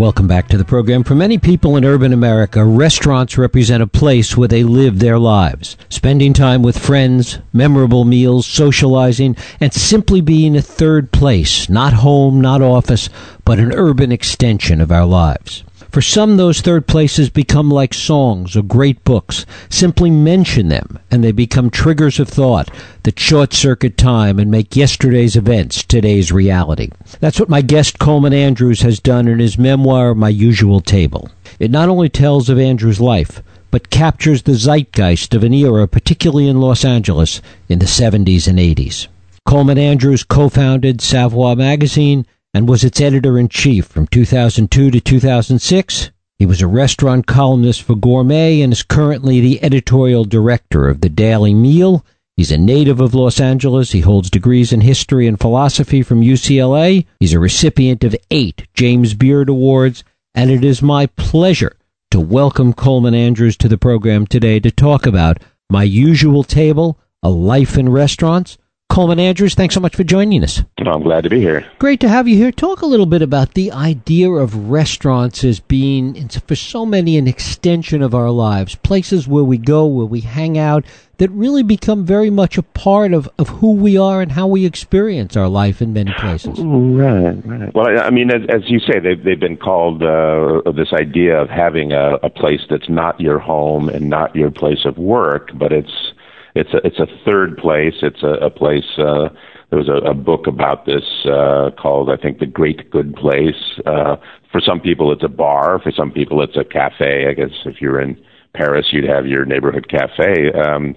Welcome 0.00 0.28
back 0.28 0.46
to 0.48 0.56
the 0.56 0.64
program. 0.64 1.02
For 1.02 1.16
many 1.16 1.38
people 1.38 1.76
in 1.76 1.84
urban 1.84 2.12
America, 2.12 2.64
restaurants 2.64 3.36
represent 3.36 3.82
a 3.82 3.88
place 3.88 4.36
where 4.36 4.46
they 4.46 4.62
live 4.62 5.00
their 5.00 5.18
lives, 5.18 5.76
spending 5.88 6.32
time 6.32 6.62
with 6.62 6.78
friends, 6.78 7.40
memorable 7.52 8.04
meals, 8.04 8.46
socializing, 8.46 9.36
and 9.58 9.74
simply 9.74 10.20
being 10.20 10.54
a 10.54 10.62
third 10.62 11.10
place, 11.10 11.68
not 11.68 11.94
home, 11.94 12.40
not 12.40 12.62
office, 12.62 13.08
but 13.44 13.58
an 13.58 13.72
urban 13.72 14.12
extension 14.12 14.80
of 14.80 14.92
our 14.92 15.04
lives. 15.04 15.64
For 15.90 16.02
some, 16.02 16.36
those 16.36 16.60
third 16.60 16.86
places 16.86 17.30
become 17.30 17.70
like 17.70 17.94
songs 17.94 18.56
or 18.56 18.62
great 18.62 19.02
books. 19.04 19.46
Simply 19.70 20.10
mention 20.10 20.68
them, 20.68 20.98
and 21.10 21.24
they 21.24 21.32
become 21.32 21.70
triggers 21.70 22.20
of 22.20 22.28
thought 22.28 22.70
that 23.04 23.18
short 23.18 23.54
circuit 23.54 23.96
time 23.96 24.38
and 24.38 24.50
make 24.50 24.76
yesterday's 24.76 25.34
events 25.34 25.82
today's 25.82 26.30
reality. 26.30 26.90
That's 27.20 27.40
what 27.40 27.48
my 27.48 27.62
guest 27.62 27.98
Colman 27.98 28.34
Andrews 28.34 28.82
has 28.82 29.00
done 29.00 29.28
in 29.28 29.38
his 29.38 29.56
memoir, 29.56 30.14
My 30.14 30.28
Usual 30.28 30.80
Table. 30.80 31.30
It 31.58 31.70
not 31.70 31.88
only 31.88 32.10
tells 32.10 32.50
of 32.50 32.58
Andrews' 32.58 33.00
life, 33.00 33.42
but 33.70 33.90
captures 33.90 34.42
the 34.42 34.54
zeitgeist 34.54 35.34
of 35.34 35.42
an 35.42 35.54
era, 35.54 35.88
particularly 35.88 36.48
in 36.48 36.60
Los 36.60 36.84
Angeles 36.84 37.40
in 37.68 37.78
the 37.78 37.86
70s 37.86 38.46
and 38.46 38.58
80s. 38.58 39.08
Colman 39.46 39.78
Andrews 39.78 40.22
co 40.24 40.50
founded 40.50 41.00
Saveur 41.00 41.56
Magazine 41.56 42.26
and 42.54 42.68
was 42.68 42.84
its 42.84 43.00
editor 43.00 43.38
in 43.38 43.48
chief 43.48 43.86
from 43.86 44.06
2002 44.06 44.90
to 44.90 45.00
2006. 45.00 46.10
He 46.38 46.46
was 46.46 46.62
a 46.62 46.66
restaurant 46.66 47.26
columnist 47.26 47.82
for 47.82 47.96
Gourmet 47.96 48.60
and 48.60 48.72
is 48.72 48.82
currently 48.82 49.40
the 49.40 49.62
editorial 49.62 50.24
director 50.24 50.88
of 50.88 51.00
the 51.00 51.08
Daily 51.08 51.52
Meal. 51.52 52.04
He's 52.36 52.52
a 52.52 52.58
native 52.58 53.00
of 53.00 53.14
Los 53.14 53.40
Angeles. 53.40 53.90
He 53.90 54.00
holds 54.00 54.30
degrees 54.30 54.72
in 54.72 54.82
history 54.82 55.26
and 55.26 55.40
philosophy 55.40 56.02
from 56.02 56.22
UCLA. 56.22 57.04
He's 57.18 57.32
a 57.32 57.40
recipient 57.40 58.04
of 58.04 58.14
eight 58.30 58.68
James 58.74 59.14
Beard 59.14 59.48
Awards, 59.48 60.04
and 60.34 60.48
it 60.48 60.62
is 60.62 60.80
my 60.80 61.06
pleasure 61.06 61.76
to 62.12 62.20
welcome 62.20 62.72
Colman 62.72 63.14
Andrews 63.14 63.56
to 63.56 63.68
the 63.68 63.76
program 63.76 64.24
today 64.24 64.60
to 64.60 64.70
talk 64.70 65.04
about 65.04 65.42
my 65.68 65.82
usual 65.82 66.44
table, 66.44 66.98
a 67.22 67.28
life 67.28 67.76
in 67.76 67.88
restaurants. 67.88 68.56
Colman 68.90 69.20
Andrews, 69.20 69.54
thanks 69.54 69.74
so 69.74 69.80
much 69.80 69.94
for 69.94 70.02
joining 70.02 70.42
us. 70.42 70.62
I'm 70.78 71.02
glad 71.02 71.22
to 71.24 71.30
be 71.30 71.40
here. 71.40 71.70
Great 71.78 72.00
to 72.00 72.08
have 72.08 72.26
you 72.26 72.36
here. 72.36 72.50
Talk 72.50 72.80
a 72.80 72.86
little 72.86 73.06
bit 73.06 73.22
about 73.22 73.54
the 73.54 73.70
idea 73.70 74.30
of 74.30 74.70
restaurants 74.70 75.44
as 75.44 75.60
being, 75.60 76.28
for 76.28 76.56
so 76.56 76.86
many, 76.86 77.18
an 77.18 77.28
extension 77.28 78.02
of 78.02 78.14
our 78.14 78.30
lives, 78.30 78.74
places 78.76 79.28
where 79.28 79.44
we 79.44 79.58
go, 79.58 79.86
where 79.86 80.06
we 80.06 80.20
hang 80.20 80.56
out, 80.56 80.84
that 81.18 81.30
really 81.30 81.62
become 81.62 82.06
very 82.06 82.30
much 82.30 82.56
a 82.56 82.62
part 82.62 83.12
of, 83.12 83.28
of 83.38 83.48
who 83.48 83.74
we 83.74 83.98
are 83.98 84.22
and 84.22 84.32
how 84.32 84.46
we 84.46 84.64
experience 84.64 85.36
our 85.36 85.48
life 85.48 85.82
in 85.82 85.92
many 85.92 86.12
places. 86.14 86.58
Right, 86.58 87.46
right. 87.46 87.74
Well, 87.74 87.88
I, 87.88 88.06
I 88.06 88.10
mean, 88.10 88.30
as, 88.30 88.42
as, 88.48 88.62
you 88.68 88.80
say, 88.80 89.00
they've, 89.00 89.22
they've 89.22 89.38
been 89.38 89.58
called 89.58 90.02
uh, 90.02 90.62
this 90.72 90.92
idea 90.92 91.40
of 91.40 91.50
having 91.50 91.92
a, 91.92 92.14
a 92.22 92.30
place 92.30 92.62
that's 92.70 92.88
not 92.88 93.20
your 93.20 93.38
home 93.38 93.88
and 93.88 94.08
not 94.08 94.34
your 94.34 94.50
place 94.50 94.84
of 94.84 94.96
work, 94.96 95.50
but 95.54 95.72
it's 95.72 96.12
it's 96.54 96.72
a 96.74 96.78
it's 96.86 96.98
a 96.98 97.06
third 97.24 97.56
place. 97.56 97.94
It's 98.02 98.22
a, 98.22 98.46
a 98.46 98.50
place. 98.50 98.84
Uh, 98.98 99.28
there 99.70 99.78
was 99.78 99.88
a, 99.88 100.10
a 100.10 100.14
book 100.14 100.46
about 100.46 100.86
this 100.86 101.04
uh, 101.26 101.70
called 101.78 102.10
I 102.10 102.16
think 102.16 102.38
the 102.38 102.46
Great 102.46 102.90
Good 102.90 103.14
Place. 103.14 103.80
Uh, 103.86 104.16
for 104.50 104.60
some 104.60 104.80
people, 104.80 105.12
it's 105.12 105.24
a 105.24 105.28
bar. 105.28 105.80
For 105.82 105.92
some 105.92 106.10
people, 106.10 106.42
it's 106.42 106.56
a 106.56 106.64
cafe. 106.64 107.28
I 107.28 107.34
guess 107.34 107.50
if 107.66 107.80
you're 107.80 108.00
in 108.00 108.20
Paris, 108.54 108.86
you'd 108.92 109.08
have 109.08 109.26
your 109.26 109.44
neighborhood 109.44 109.88
cafe. 109.88 110.52
Um, 110.52 110.96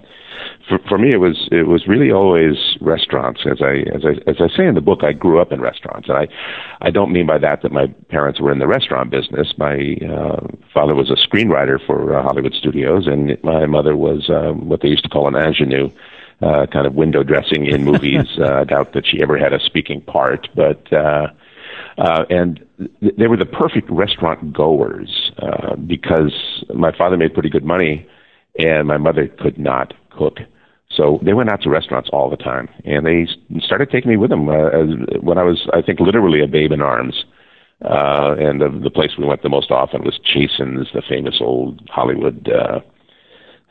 for, 0.68 0.78
for 0.88 0.98
me, 0.98 1.10
it 1.12 1.18
was 1.18 1.48
it 1.50 1.66
was 1.66 1.86
really 1.86 2.10
always 2.10 2.56
restaurants. 2.80 3.40
As 3.44 3.60
I 3.60 3.84
as 3.94 4.04
I 4.04 4.30
as 4.30 4.36
I 4.40 4.48
say 4.56 4.66
in 4.66 4.74
the 4.74 4.80
book, 4.80 5.00
I 5.02 5.12
grew 5.12 5.40
up 5.40 5.52
in 5.52 5.60
restaurants, 5.60 6.08
and 6.08 6.16
I 6.16 6.28
I 6.80 6.90
don't 6.90 7.12
mean 7.12 7.26
by 7.26 7.38
that 7.38 7.62
that 7.62 7.72
my 7.72 7.86
parents 8.08 8.40
were 8.40 8.52
in 8.52 8.58
the 8.58 8.66
restaurant 8.66 9.10
business. 9.10 9.52
My 9.58 9.96
uh, 10.08 10.46
father 10.72 10.94
was 10.94 11.10
a 11.10 11.16
screenwriter 11.16 11.84
for 11.84 12.16
uh, 12.16 12.22
Hollywood 12.22 12.54
studios, 12.54 13.06
and 13.06 13.36
my 13.42 13.66
mother 13.66 13.96
was 13.96 14.30
uh, 14.30 14.52
what 14.52 14.80
they 14.82 14.88
used 14.88 15.04
to 15.04 15.08
call 15.08 15.28
an 15.28 15.34
ingenue. 15.34 15.90
Uh, 16.40 16.66
kind 16.66 16.88
of 16.88 16.94
window 16.94 17.22
dressing 17.22 17.66
in 17.66 17.84
movies. 17.84 18.26
uh, 18.40 18.54
I 18.54 18.64
doubt 18.64 18.94
that 18.94 19.06
she 19.06 19.22
ever 19.22 19.38
had 19.38 19.52
a 19.52 19.60
speaking 19.60 20.00
part, 20.00 20.48
but 20.56 20.92
uh, 20.92 21.28
uh, 21.98 22.24
and 22.30 22.66
th- 23.00 23.14
they 23.16 23.28
were 23.28 23.36
the 23.36 23.46
perfect 23.46 23.88
restaurant 23.90 24.52
goers 24.52 25.30
uh, 25.38 25.76
because 25.76 26.34
my 26.74 26.90
father 26.96 27.16
made 27.16 27.32
pretty 27.32 27.48
good 27.48 27.64
money, 27.64 28.08
and 28.58 28.88
my 28.88 28.96
mother 28.96 29.28
could 29.28 29.56
not 29.56 29.94
cook. 30.16 30.38
So 30.94 31.18
they 31.22 31.32
went 31.32 31.50
out 31.50 31.62
to 31.62 31.70
restaurants 31.70 32.10
all 32.12 32.28
the 32.28 32.36
time, 32.36 32.68
and 32.84 33.06
they 33.06 33.26
started 33.60 33.90
taking 33.90 34.10
me 34.10 34.16
with 34.16 34.30
them 34.30 34.48
uh, 34.48 34.68
as, 34.68 34.88
when 35.22 35.38
I 35.38 35.42
was, 35.42 35.66
I 35.72 35.80
think, 35.80 36.00
literally 36.00 36.42
a 36.42 36.46
babe 36.46 36.72
in 36.72 36.82
arms. 36.82 37.24
Uh, 37.82 38.36
and 38.38 38.60
the, 38.60 38.68
the 38.82 38.90
place 38.90 39.12
we 39.18 39.24
went 39.24 39.42
the 39.42 39.48
most 39.48 39.70
often 39.70 40.04
was 40.04 40.18
Chasen's, 40.22 40.88
the 40.94 41.02
famous 41.08 41.36
old 41.40 41.80
Hollywood 41.90 42.48
uh, 42.48 42.80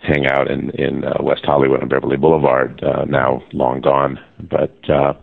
hangout 0.02 0.50
in 0.50 0.72
in 0.72 1.06
uh, 1.06 1.18
West 1.22 1.46
Hollywood 1.46 1.82
on 1.82 1.88
Beverly 1.88 2.18
Boulevard, 2.18 2.84
uh, 2.84 3.06
now 3.06 3.42
long 3.54 3.82
gone. 3.82 4.20
But 4.40 4.78
uh, 4.90 5.14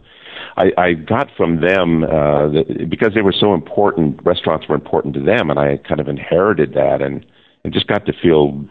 I, 0.56 0.72
I 0.78 0.92
got 0.94 1.28
from 1.36 1.60
them 1.60 2.04
uh, 2.04 2.48
that 2.48 2.86
because 2.88 3.12
they 3.14 3.22
were 3.22 3.34
so 3.38 3.54
important. 3.54 4.20
Restaurants 4.24 4.66
were 4.68 4.74
important 4.74 5.14
to 5.14 5.20
them, 5.20 5.50
and 5.50 5.58
I 5.58 5.78
kind 5.78 6.00
of 6.00 6.08
inherited 6.08 6.74
that, 6.74 7.02
and 7.02 7.26
and 7.64 7.72
just 7.72 7.88
got 7.88 8.06
to 8.06 8.12
feel 8.22 8.64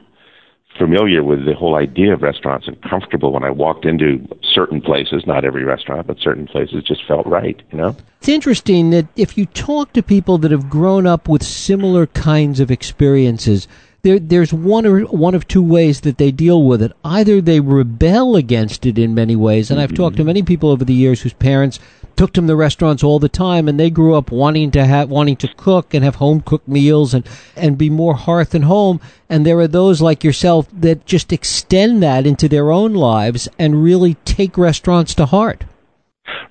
familiar 0.78 1.24
with 1.24 1.46
the 1.46 1.54
whole 1.54 1.76
idea 1.76 2.14
of 2.14 2.22
restaurants 2.22 2.68
and 2.68 2.82
comfortable 2.82 3.32
when 3.32 3.44
I 3.44 3.50
walked 3.50 3.86
into 3.86 4.28
certain 4.44 4.82
places, 4.82 5.24
not 5.26 5.46
every 5.46 5.64
restaurant, 5.64 6.08
but 6.08 6.20
certain 6.20 6.48
places 6.48 6.84
just 6.84 7.06
felt 7.08 7.26
right, 7.28 7.62
you 7.72 7.78
know? 7.78 7.96
It's 8.20 8.30
interesting 8.30 8.92
that 8.92 9.08
if 9.16 9.38
you 9.38 9.46
talk 9.46 9.94
to 9.94 10.04
people 10.04 10.38
that 10.40 10.52
have 10.52 10.70
grown 10.70 11.08
up 11.08 11.28
with 11.28 11.44
similar 11.44 12.08
kinds 12.08 12.60
of 12.60 12.72
experiences, 12.72 13.68
there, 14.04 14.20
there's 14.20 14.54
one 14.54 14.86
or 14.86 15.02
one 15.02 15.36
of 15.36 15.48
two 15.48 15.64
ways 15.64 16.02
that 16.02 16.18
they 16.18 16.32
deal 16.32 16.64
with 16.64 16.82
it. 16.82 16.92
Either 17.04 17.42
they 17.42 17.60
rebel 17.60 18.36
against 18.36 18.86
it 18.86 18.98
in 18.98 19.14
many 19.14 19.36
ways, 19.36 19.70
and 19.70 19.80
mm-hmm. 19.80 19.84
I've 19.84 19.96
talked 19.96 20.18
to 20.18 20.24
many 20.24 20.44
people 20.44 20.70
over 20.70 20.86
the 20.86 20.94
years 20.94 21.22
whose 21.22 21.34
parents 21.34 21.80
took 22.18 22.34
them 22.34 22.48
to 22.48 22.56
restaurants 22.56 23.04
all 23.04 23.20
the 23.20 23.30
time, 23.30 23.68
and 23.68 23.80
they 23.80 23.90
grew 23.90 24.16
up 24.16 24.32
wanting 24.32 24.72
to 24.72 24.86
have 24.86 25.10
wanting 25.10 25.38
to 25.38 25.48
cook 25.56 25.94
and 25.94 26.04
have 26.04 26.16
home 26.16 26.42
cooked 26.42 26.68
meals 26.68 27.14
and 27.14 27.28
and 27.56 27.78
be 27.78 27.90
more 27.90 28.16
hearth 28.16 28.54
and 28.54 28.66
home. 28.66 29.00
And 29.30 29.46
there 29.46 29.60
are 29.60 29.68
those 29.68 30.02
like 30.02 30.24
yourself 30.24 30.68
that 30.74 31.06
just 31.06 31.32
extend 31.32 32.04
that 32.04 32.26
into 32.26 32.50
their 32.50 32.72
own 32.72 32.94
lives 32.94 33.48
and 33.58 33.84
really 33.84 34.16
take 34.26 34.58
restaurants 34.58 35.14
to 35.16 35.28
heart. 35.28 35.64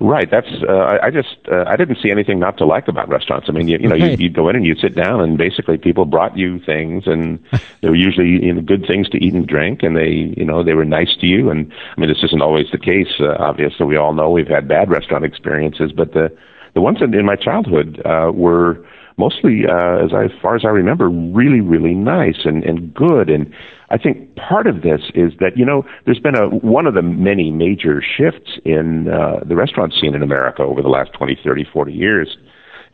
Right. 0.01 0.31
That's. 0.31 0.49
Uh, 0.69 0.99
I 1.03 1.11
just. 1.11 1.37
Uh, 1.51 1.65
I 1.67 1.77
didn't 1.77 1.99
see 2.03 2.11
anything 2.11 2.39
not 2.39 2.59
to 2.59 2.67
like 2.67 2.89
about 2.89 3.09
restaurants. 3.09 3.47
I 3.49 3.53
mean, 3.53 3.69
you, 3.69 3.79
you 3.79 3.89
know, 3.89 3.95
you, 3.95 4.17
you'd 4.19 4.35
go 4.35 4.49
in 4.49 4.57
and 4.57 4.65
you'd 4.65 4.79
sit 4.79 4.95
down, 4.95 5.21
and 5.21 5.37
basically 5.37 5.79
people 5.79 6.05
brought 6.05 6.37
you 6.37 6.59
things, 6.61 7.05
and 7.07 7.39
they 7.81 7.89
were 7.89 7.97
usually 7.97 8.45
you 8.45 8.53
know, 8.53 8.63
good 8.63 8.87
things 8.87 9.09
to 9.11 9.19
eat 9.19 9.35
and 9.35 9.47
drink, 9.47 9.83
and 9.83 9.97
they, 9.97 10.35
you 10.37 10.45
know, 10.45 10.63
they 10.63 10.75
were 10.75 10.85
nice 10.85 11.15
to 11.21 11.27
you. 11.27 11.51
And 11.51 11.73
I 11.97 12.01
mean, 12.01 12.09
this 12.09 12.23
isn't 12.25 12.43
always 12.43 12.67
the 12.73 12.79
case. 12.79 13.21
Uh, 13.21 13.37
obviously, 13.39 13.87
we 13.87 13.97
all 13.97 14.13
know 14.13 14.31
we've 14.31 14.49
had 14.49 14.69
bad 14.69 14.91
restaurant 14.91 15.25
experiences, 15.25 15.93
but 15.93 16.13
the 16.13 16.37
the 16.75 16.81
ones 16.81 16.99
in, 17.01 17.15
in 17.15 17.25
my 17.25 17.37
childhood 17.37 18.03
uh, 18.05 18.31
were 18.35 18.85
mostly, 19.17 19.65
uh, 19.67 20.05
as 20.05 20.13
I, 20.13 20.25
as 20.25 20.31
far 20.41 20.57
as 20.57 20.65
I 20.65 20.69
remember, 20.69 21.09
really, 21.09 21.61
really 21.61 21.95
nice 21.95 22.45
and, 22.45 22.63
and 22.65 22.93
good. 22.93 23.31
And 23.31 23.53
I 23.91 23.99
think 23.99 24.37
part 24.37 24.67
of 24.67 24.83
this 24.83 25.01
is 25.15 25.33
that, 25.41 25.57
you 25.57 25.65
know, 25.65 25.85
there's 26.05 26.19
been 26.19 26.37
a, 26.37 26.49
one 26.49 26.87
of 26.87 26.95
the 26.95 27.03
many 27.03 27.51
major 27.51 28.03
shifts 28.03 28.59
in 28.65 29.09
uh, 29.09 29.41
the 29.47 29.57
restaurant 29.57 29.95
scene 29.99 30.15
in 30.15 30.23
America 30.23 30.63
over 30.63 30.83
the 30.83 30.89
last 30.89 31.13
20, 31.15 31.39
30, 31.43 31.65
40 31.73 31.93
years 31.93 32.37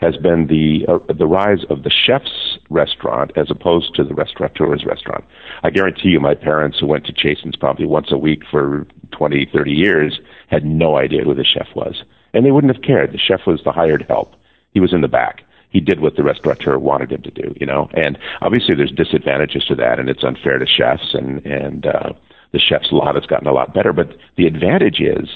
has 0.00 0.16
been 0.16 0.48
the 0.48 0.84
uh, 0.92 0.98
the 1.12 1.28
rise 1.28 1.64
of 1.70 1.84
the 1.84 1.90
chef's 1.90 2.58
restaurant 2.70 3.30
as 3.36 3.48
opposed 3.52 3.94
to 3.94 4.02
the 4.02 4.14
restaurateur's 4.14 4.84
restaurant. 4.84 5.24
I 5.62 5.70
guarantee 5.70 6.08
you, 6.08 6.18
my 6.18 6.34
parents 6.34 6.80
who 6.80 6.86
went 6.86 7.06
to 7.06 7.12
Chasen's 7.12 7.54
probably 7.54 7.86
once 7.86 8.08
a 8.10 8.18
week 8.18 8.42
for 8.50 8.84
20, 9.12 9.48
30 9.52 9.70
years 9.70 10.18
had 10.48 10.64
no 10.64 10.96
idea 10.96 11.22
who 11.22 11.36
the 11.36 11.44
chef 11.44 11.68
was, 11.76 12.02
and 12.34 12.44
they 12.44 12.50
wouldn't 12.50 12.74
have 12.74 12.82
cared. 12.82 13.12
The 13.12 13.18
chef 13.18 13.46
was 13.46 13.60
the 13.64 13.70
hired 13.70 14.04
help; 14.08 14.34
he 14.72 14.80
was 14.80 14.92
in 14.92 15.02
the 15.02 15.08
back 15.08 15.44
he 15.72 15.80
did 15.80 16.00
what 16.00 16.16
the 16.16 16.22
restaurateur 16.22 16.78
wanted 16.78 17.10
him 17.10 17.22
to 17.22 17.30
do, 17.30 17.54
you 17.58 17.66
know. 17.66 17.88
And 17.94 18.18
obviously, 18.42 18.74
there's 18.76 18.92
disadvantages 18.92 19.64
to 19.66 19.74
that, 19.76 19.98
and 19.98 20.08
it's 20.08 20.22
unfair 20.22 20.58
to 20.58 20.66
chefs, 20.66 21.14
and 21.14 21.44
and 21.46 21.86
uh, 21.86 22.12
the 22.52 22.58
chef's 22.58 22.92
lot 22.92 23.14
has 23.14 23.26
gotten 23.26 23.48
a 23.48 23.52
lot 23.52 23.74
better. 23.74 23.92
But 23.92 24.16
the 24.36 24.46
advantage 24.46 25.00
is 25.00 25.28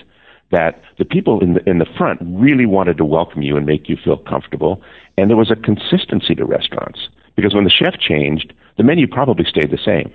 that 0.53 0.81
the 0.99 1.05
people 1.05 1.41
in 1.41 1.55
the 1.55 1.69
in 1.69 1.79
the 1.79 1.87
front 1.97 2.21
really 2.23 2.67
wanted 2.67 2.99
to 2.99 3.05
welcome 3.05 3.43
you 3.43 3.56
and 3.56 3.67
make 3.67 3.88
you 3.88 3.97
feel 3.97 4.19
comfortable, 4.19 4.83
and 5.17 5.31
there 5.31 5.37
was 5.37 5.50
a 5.50 5.56
consistency 5.56 6.35
to 6.35 6.44
restaurants 6.44 7.09
because 7.35 7.55
when 7.55 7.65
the 7.65 7.71
chef 7.71 7.99
changed, 7.99 8.53
the 8.77 8.83
menu 8.83 9.06
probably 9.06 9.44
stayed 9.44 9.71
the 9.71 9.79
same. 9.83 10.15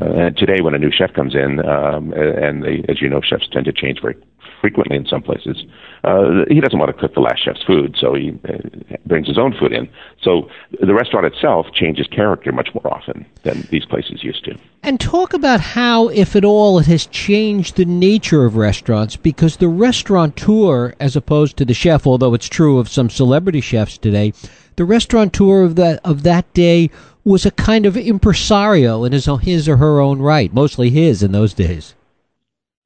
Uh, 0.00 0.12
and 0.12 0.36
today, 0.36 0.60
when 0.62 0.74
a 0.74 0.78
new 0.78 0.90
chef 0.90 1.12
comes 1.12 1.34
in, 1.34 1.60
um, 1.66 2.12
and 2.14 2.62
they, 2.62 2.84
as 2.88 3.00
you 3.02 3.08
know, 3.08 3.20
chefs 3.20 3.46
tend 3.52 3.66
to 3.66 3.72
change 3.72 4.00
very 4.00 4.16
frequently 4.60 4.96
in 4.96 5.06
some 5.06 5.22
places. 5.22 5.64
Uh, 6.04 6.44
he 6.48 6.60
doesn't 6.60 6.78
want 6.78 6.94
to 6.94 7.00
cook 7.00 7.14
the 7.14 7.20
last 7.20 7.44
chef's 7.44 7.62
food, 7.62 7.94
so 7.98 8.14
he 8.14 8.38
uh, 8.48 8.96
brings 9.04 9.26
his 9.26 9.38
own 9.38 9.54
food 9.58 9.72
in. 9.72 9.88
So 10.22 10.48
the 10.80 10.94
restaurant 10.94 11.26
itself 11.26 11.66
changes 11.74 12.06
character 12.06 12.52
much 12.52 12.70
more 12.74 12.92
often 12.92 13.26
than 13.42 13.66
these 13.70 13.84
places 13.84 14.22
used 14.22 14.44
to. 14.44 14.56
And 14.82 14.98
talk 14.98 15.34
about 15.34 15.60
how, 15.60 16.08
if 16.08 16.36
at 16.36 16.44
all, 16.44 16.78
it 16.78 16.86
has 16.86 17.06
changed 17.06 17.76
the 17.76 17.84
nature 17.84 18.44
of 18.44 18.56
restaurants 18.56 19.16
because 19.16 19.58
the 19.58 19.68
restaurateur, 19.68 20.94
as 21.00 21.16
opposed 21.16 21.56
to 21.58 21.64
the 21.64 21.74
chef, 21.74 22.06
although 22.06 22.34
it's 22.34 22.48
true 22.48 22.78
of 22.78 22.88
some 22.88 23.10
celebrity 23.10 23.60
chefs 23.60 23.98
today, 23.98 24.32
the 24.76 24.84
restaurateur 24.84 25.62
of 25.62 25.76
that 25.76 26.00
of 26.04 26.22
that 26.22 26.52
day 26.52 26.90
was 27.26 27.44
a 27.44 27.50
kind 27.50 27.84
of 27.84 27.96
impresario 27.96 29.04
in 29.04 29.12
his 29.12 29.28
his 29.42 29.68
or 29.68 29.76
her 29.78 30.00
own 30.00 30.20
right, 30.20 30.54
mostly 30.54 30.90
his 30.90 31.22
in 31.22 31.32
those 31.32 31.52
days. 31.52 31.94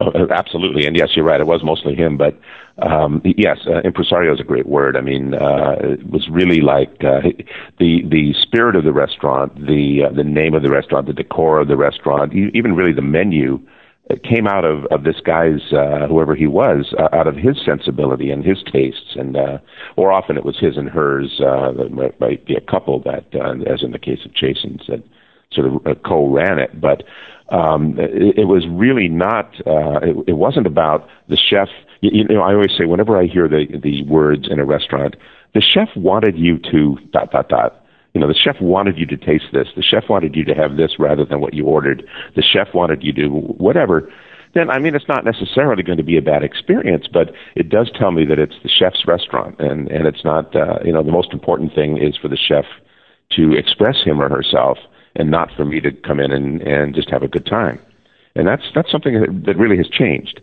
Oh, 0.00 0.26
absolutely, 0.30 0.86
and 0.86 0.96
yes, 0.96 1.10
you're 1.14 1.26
right. 1.26 1.40
It 1.40 1.46
was 1.46 1.62
mostly 1.62 1.94
him, 1.94 2.16
but 2.16 2.40
um, 2.78 3.20
yes, 3.36 3.58
uh, 3.66 3.82
impresario 3.82 4.32
is 4.32 4.40
a 4.40 4.44
great 4.44 4.66
word. 4.66 4.96
I 4.96 5.02
mean, 5.02 5.34
uh, 5.34 5.76
it 5.80 6.10
was 6.10 6.26
really 6.30 6.62
like 6.62 7.04
uh, 7.04 7.20
the 7.78 8.02
the 8.08 8.34
spirit 8.40 8.76
of 8.76 8.84
the 8.84 8.94
restaurant, 8.94 9.54
the 9.66 10.04
uh, 10.08 10.14
the 10.14 10.24
name 10.24 10.54
of 10.54 10.62
the 10.62 10.70
restaurant, 10.70 11.06
the 11.06 11.12
decor 11.12 11.60
of 11.60 11.68
the 11.68 11.76
restaurant, 11.76 12.32
even 12.32 12.74
really 12.74 12.94
the 12.94 13.02
menu 13.02 13.60
it 14.10 14.24
came 14.24 14.46
out 14.46 14.64
of, 14.64 14.84
of 14.86 15.04
this 15.04 15.20
guy's 15.24 15.72
uh, 15.72 16.06
whoever 16.08 16.34
he 16.34 16.46
was 16.46 16.92
uh, 16.98 17.08
out 17.14 17.26
of 17.26 17.36
his 17.36 17.56
sensibility 17.64 18.30
and 18.30 18.44
his 18.44 18.58
tastes. 18.70 19.14
And 19.14 19.36
uh, 19.36 19.58
or 19.96 20.12
often 20.12 20.36
it 20.36 20.44
was 20.44 20.58
his 20.58 20.76
and 20.76 20.88
hers 20.88 21.40
uh, 21.40 21.72
might, 21.90 22.20
might 22.20 22.44
be 22.44 22.54
a 22.54 22.60
couple 22.60 23.00
that 23.02 23.24
uh, 23.34 23.72
as 23.72 23.82
in 23.82 23.92
the 23.92 23.98
case 23.98 24.20
of 24.24 24.34
Chasen's 24.34 24.82
that 24.88 25.02
sort 25.52 25.68
of 25.68 25.86
uh, 25.86 25.94
co-ran 26.06 26.58
it. 26.58 26.80
But 26.80 27.04
um, 27.54 27.96
it, 27.98 28.38
it 28.38 28.44
was 28.46 28.66
really 28.68 29.08
not 29.08 29.54
uh, 29.66 30.00
it, 30.02 30.16
it 30.28 30.36
wasn't 30.36 30.66
about 30.66 31.08
the 31.28 31.36
chef. 31.36 31.68
You, 32.00 32.24
you 32.28 32.34
know 32.34 32.42
I 32.42 32.54
always 32.54 32.72
say 32.76 32.86
whenever 32.86 33.16
I 33.16 33.26
hear 33.26 33.48
the 33.48 33.66
the 33.80 34.02
words 34.04 34.48
in 34.50 34.58
a 34.58 34.64
restaurant 34.64 35.14
the 35.54 35.60
chef 35.60 35.88
wanted 35.96 36.36
you 36.36 36.58
to 36.70 36.96
dot 37.12 37.30
dot 37.30 37.48
dot 37.48 37.79
you 38.14 38.20
know, 38.20 38.28
the 38.28 38.34
chef 38.34 38.60
wanted 38.60 38.98
you 38.98 39.06
to 39.06 39.16
taste 39.16 39.46
this. 39.52 39.68
The 39.76 39.82
chef 39.82 40.08
wanted 40.08 40.34
you 40.34 40.44
to 40.44 40.54
have 40.54 40.76
this 40.76 40.98
rather 40.98 41.24
than 41.24 41.40
what 41.40 41.54
you 41.54 41.66
ordered. 41.66 42.04
The 42.34 42.42
chef 42.42 42.74
wanted 42.74 43.02
you 43.02 43.12
to 43.14 43.28
whatever. 43.28 44.10
Then, 44.52 44.68
I 44.68 44.80
mean, 44.80 44.96
it's 44.96 45.08
not 45.08 45.24
necessarily 45.24 45.84
going 45.84 45.98
to 45.98 46.04
be 46.04 46.16
a 46.16 46.22
bad 46.22 46.42
experience, 46.42 47.06
but 47.12 47.32
it 47.54 47.68
does 47.68 47.88
tell 47.96 48.10
me 48.10 48.24
that 48.24 48.40
it's 48.40 48.56
the 48.64 48.68
chef's 48.68 49.06
restaurant, 49.06 49.60
and 49.60 49.88
and 49.90 50.06
it's 50.08 50.24
not. 50.24 50.54
Uh, 50.56 50.78
you 50.84 50.92
know, 50.92 51.04
the 51.04 51.12
most 51.12 51.32
important 51.32 51.72
thing 51.74 51.98
is 51.98 52.16
for 52.16 52.28
the 52.28 52.36
chef 52.36 52.64
to 53.32 53.52
express 53.52 54.02
him 54.02 54.20
or 54.20 54.28
herself, 54.28 54.78
and 55.14 55.30
not 55.30 55.50
for 55.56 55.64
me 55.64 55.80
to 55.80 55.92
come 55.92 56.18
in 56.18 56.32
and 56.32 56.62
and 56.62 56.94
just 56.94 57.10
have 57.10 57.22
a 57.22 57.28
good 57.28 57.46
time. 57.46 57.78
And 58.34 58.46
that's 58.46 58.64
that's 58.74 58.90
something 58.90 59.20
that, 59.20 59.44
that 59.46 59.56
really 59.56 59.76
has 59.76 59.88
changed. 59.88 60.40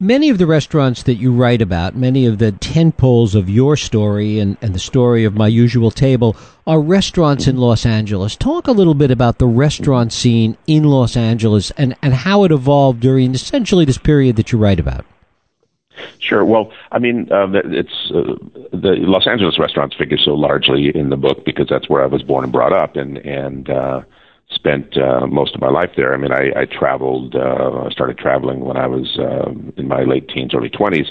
Many 0.00 0.28
of 0.28 0.38
the 0.38 0.46
restaurants 0.46 1.04
that 1.04 1.14
you 1.14 1.32
write 1.32 1.62
about, 1.62 1.94
many 1.94 2.26
of 2.26 2.38
the 2.38 2.50
tent 2.50 2.96
poles 2.96 3.36
of 3.36 3.48
your 3.48 3.76
story 3.76 4.40
and, 4.40 4.56
and 4.60 4.74
the 4.74 4.80
story 4.80 5.24
of 5.24 5.36
My 5.36 5.46
Usual 5.46 5.92
Table, 5.92 6.36
are 6.66 6.80
restaurants 6.80 7.46
in 7.46 7.58
Los 7.58 7.86
Angeles. 7.86 8.34
Talk 8.34 8.66
a 8.66 8.72
little 8.72 8.94
bit 8.94 9.12
about 9.12 9.38
the 9.38 9.46
restaurant 9.46 10.12
scene 10.12 10.56
in 10.66 10.82
Los 10.82 11.16
Angeles 11.16 11.70
and, 11.78 11.94
and 12.02 12.12
how 12.12 12.42
it 12.42 12.50
evolved 12.50 12.98
during 12.98 13.36
essentially 13.36 13.84
this 13.84 13.96
period 13.96 14.34
that 14.34 14.50
you 14.50 14.58
write 14.58 14.80
about. 14.80 15.06
Sure. 16.18 16.44
Well, 16.44 16.72
I 16.90 16.98
mean, 16.98 17.30
uh, 17.30 17.46
it's 17.52 18.10
uh, 18.12 18.34
the 18.72 18.96
Los 18.98 19.28
Angeles 19.28 19.60
restaurants 19.60 19.94
figure 19.94 20.18
so 20.18 20.34
largely 20.34 20.90
in 20.92 21.10
the 21.10 21.16
book 21.16 21.44
because 21.44 21.68
that's 21.70 21.88
where 21.88 22.02
I 22.02 22.06
was 22.06 22.24
born 22.24 22.42
and 22.42 22.52
brought 22.52 22.72
up, 22.72 22.96
and 22.96 23.18
and 23.18 23.70
uh, 23.70 24.00
spent 24.50 24.96
uh, 24.96 25.26
most 25.26 25.54
of 25.54 25.60
my 25.60 25.70
life 25.70 25.90
there. 25.96 26.14
I 26.14 26.16
mean, 26.16 26.32
I, 26.32 26.60
I 26.60 26.64
traveled. 26.66 27.34
Uh, 27.34 27.84
I 27.86 27.90
started 27.90 28.18
traveling 28.18 28.60
when 28.60 28.76
I 28.76 28.86
was 28.86 29.18
uh, 29.18 29.50
in 29.76 29.88
my 29.88 30.02
late 30.02 30.28
teens, 30.28 30.54
early 30.54 30.70
twenties, 30.70 31.06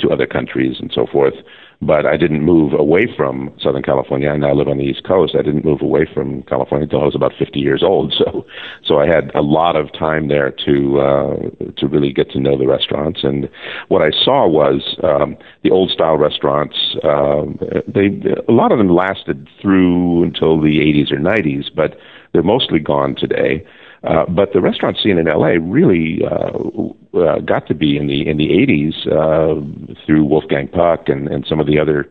to 0.00 0.10
other 0.10 0.26
countries 0.26 0.76
and 0.80 0.90
so 0.94 1.06
forth. 1.06 1.34
But 1.82 2.06
I 2.06 2.16
didn't 2.16 2.42
move 2.42 2.72
away 2.72 3.06
from 3.18 3.54
Southern 3.62 3.82
California. 3.82 4.30
I 4.30 4.38
now 4.38 4.54
live 4.54 4.66
on 4.66 4.78
the 4.78 4.84
East 4.84 5.04
Coast. 5.04 5.34
I 5.38 5.42
didn't 5.42 5.62
move 5.62 5.82
away 5.82 6.06
from 6.12 6.42
California 6.44 6.84
until 6.84 7.02
I 7.02 7.04
was 7.04 7.14
about 7.14 7.32
50 7.38 7.60
years 7.60 7.82
old. 7.82 8.14
So, 8.26 8.46
so 8.82 8.98
I 8.98 9.06
had 9.06 9.30
a 9.34 9.42
lot 9.42 9.76
of 9.76 9.92
time 9.92 10.28
there 10.28 10.50
to 10.50 11.00
uh, 11.00 11.36
to 11.76 11.86
really 11.86 12.12
get 12.12 12.30
to 12.30 12.40
know 12.40 12.56
the 12.56 12.66
restaurants. 12.66 13.20
And 13.22 13.48
what 13.88 14.00
I 14.00 14.10
saw 14.10 14.48
was 14.48 14.96
um, 15.02 15.36
the 15.62 15.70
old 15.70 15.90
style 15.90 16.16
restaurants. 16.16 16.76
Uh, 17.04 17.42
they 17.86 18.06
a 18.48 18.52
lot 18.52 18.72
of 18.72 18.78
them 18.78 18.88
lasted 18.88 19.48
through 19.60 20.22
until 20.22 20.60
the 20.60 20.78
80s 20.78 21.12
or 21.12 21.18
90s, 21.18 21.66
but 21.74 21.98
they're 22.36 22.42
mostly 22.42 22.78
gone 22.78 23.14
today. 23.16 23.66
Uh, 24.04 24.26
but 24.28 24.52
the 24.52 24.60
restaurant 24.60 24.98
scene 25.02 25.16
in 25.16 25.24
LA 25.24 25.56
really 25.58 26.20
uh, 26.30 27.18
uh, 27.18 27.40
got 27.40 27.66
to 27.66 27.74
be 27.74 27.96
in 27.96 28.06
the 28.06 28.28
in 28.28 28.36
the 28.36 28.50
80s 28.50 29.06
uh, 29.08 29.96
through 30.04 30.22
Wolfgang 30.22 30.68
Puck 30.68 31.08
and, 31.08 31.28
and 31.28 31.46
some 31.48 31.58
of 31.60 31.66
the 31.66 31.78
other 31.78 32.06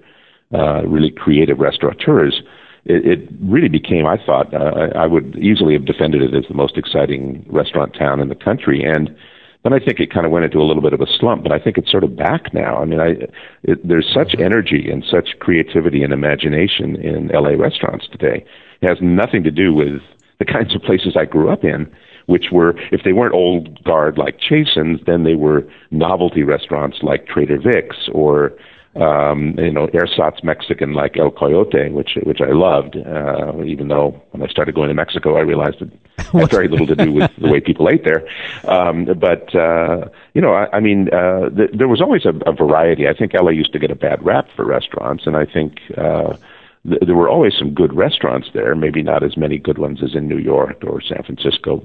uh, 0.51 0.81
really 0.87 1.11
creative 1.11 1.59
restaurateurs. 1.59 2.41
It, 2.85 3.05
it 3.05 3.29
really 3.39 3.69
became, 3.69 4.07
I 4.07 4.17
thought, 4.17 4.51
uh, 4.53 4.89
I 4.95 5.05
would 5.05 5.35
easily 5.37 5.73
have 5.73 5.85
defended 5.85 6.23
it 6.23 6.35
as 6.35 6.45
the 6.47 6.55
most 6.55 6.75
exciting 6.75 7.45
restaurant 7.49 7.95
town 7.97 8.19
in 8.19 8.29
the 8.29 8.35
country. 8.35 8.83
And 8.83 9.15
then 9.63 9.73
I 9.73 9.79
think 9.79 9.99
it 9.99 10.13
kind 10.13 10.25
of 10.25 10.31
went 10.31 10.45
into 10.45 10.59
a 10.59 10.67
little 10.67 10.83
bit 10.83 10.93
of 10.93 11.01
a 11.01 11.07
slump, 11.19 11.41
but 11.43 11.51
I 11.51 11.59
think 11.59 11.77
it's 11.77 11.89
sort 11.89 12.03
of 12.03 12.15
back 12.15 12.53
now. 12.53 12.77
I 12.77 12.85
mean, 12.85 12.99
I, 12.99 13.15
it, 13.63 13.87
there's 13.87 14.11
such 14.13 14.35
energy 14.37 14.89
and 14.91 15.03
such 15.03 15.39
creativity 15.39 16.03
and 16.03 16.13
imagination 16.13 16.95
in 16.97 17.29
LA 17.29 17.51
restaurants 17.57 18.07
today. 18.11 18.45
It 18.81 18.89
has 18.89 18.99
nothing 19.01 19.43
to 19.43 19.51
do 19.51 19.73
with 19.73 20.01
the 20.39 20.45
kinds 20.45 20.75
of 20.75 20.81
places 20.81 21.15
I 21.17 21.25
grew 21.25 21.49
up 21.49 21.63
in, 21.63 21.91
which 22.25 22.45
were, 22.51 22.75
if 22.91 23.03
they 23.03 23.13
weren't 23.13 23.33
old 23.33 23.83
guard 23.83 24.17
like 24.17 24.39
Chasen's, 24.39 24.99
then 25.05 25.23
they 25.23 25.35
were 25.35 25.63
novelty 25.91 26.43
restaurants 26.43 26.97
like 27.01 27.27
Trader 27.27 27.59
Vic's 27.59 28.09
or, 28.11 28.53
um, 28.95 29.55
you 29.57 29.71
know, 29.71 29.87
ersatz 29.93 30.43
Mexican 30.43 30.93
like 30.93 31.17
El 31.17 31.29
Coyote, 31.29 31.89
which 31.89 32.17
which 32.23 32.39
I 32.39 32.51
loved. 32.51 32.95
Uh, 32.95 33.61
even 33.65 33.89
though 33.89 34.21
when 34.31 34.41
I 34.41 34.47
started 34.47 34.73
going 34.73 34.87
to 34.87 34.93
Mexico, 34.93 35.35
I 35.35 35.41
realized 35.41 35.81
it 35.81 35.91
had 36.31 36.49
very 36.49 36.69
little 36.69 36.87
to 36.87 36.95
do 36.95 37.11
with 37.11 37.29
the 37.37 37.49
way 37.49 37.59
people 37.59 37.89
ate 37.89 38.05
there. 38.05 38.25
Um, 38.63 39.05
but 39.19 39.53
uh, 39.53 40.07
you 40.33 40.41
know, 40.41 40.53
I, 40.53 40.77
I 40.77 40.79
mean, 40.79 41.13
uh, 41.13 41.49
th- 41.49 41.71
there 41.73 41.89
was 41.89 42.01
always 42.01 42.23
a, 42.25 42.33
a 42.49 42.53
variety. 42.53 43.07
I 43.07 43.13
think 43.13 43.33
LA 43.33 43.51
used 43.51 43.73
to 43.73 43.79
get 43.79 43.91
a 43.91 43.95
bad 43.95 44.25
rap 44.25 44.47
for 44.55 44.65
restaurants, 44.65 45.27
and 45.27 45.35
I 45.35 45.45
think. 45.45 45.79
Uh, 45.97 46.37
th- 46.87 47.01
there 47.05 47.15
were 47.15 47.29
always 47.29 47.53
some 47.57 47.73
good 47.73 47.93
restaurants 47.93 48.49
there, 48.53 48.75
maybe 48.75 49.01
not 49.01 49.23
as 49.23 49.37
many 49.37 49.57
good 49.57 49.77
ones 49.77 49.99
as 50.03 50.15
in 50.15 50.27
New 50.27 50.37
York 50.37 50.83
or 50.85 51.01
San 51.01 51.23
Francisco, 51.23 51.83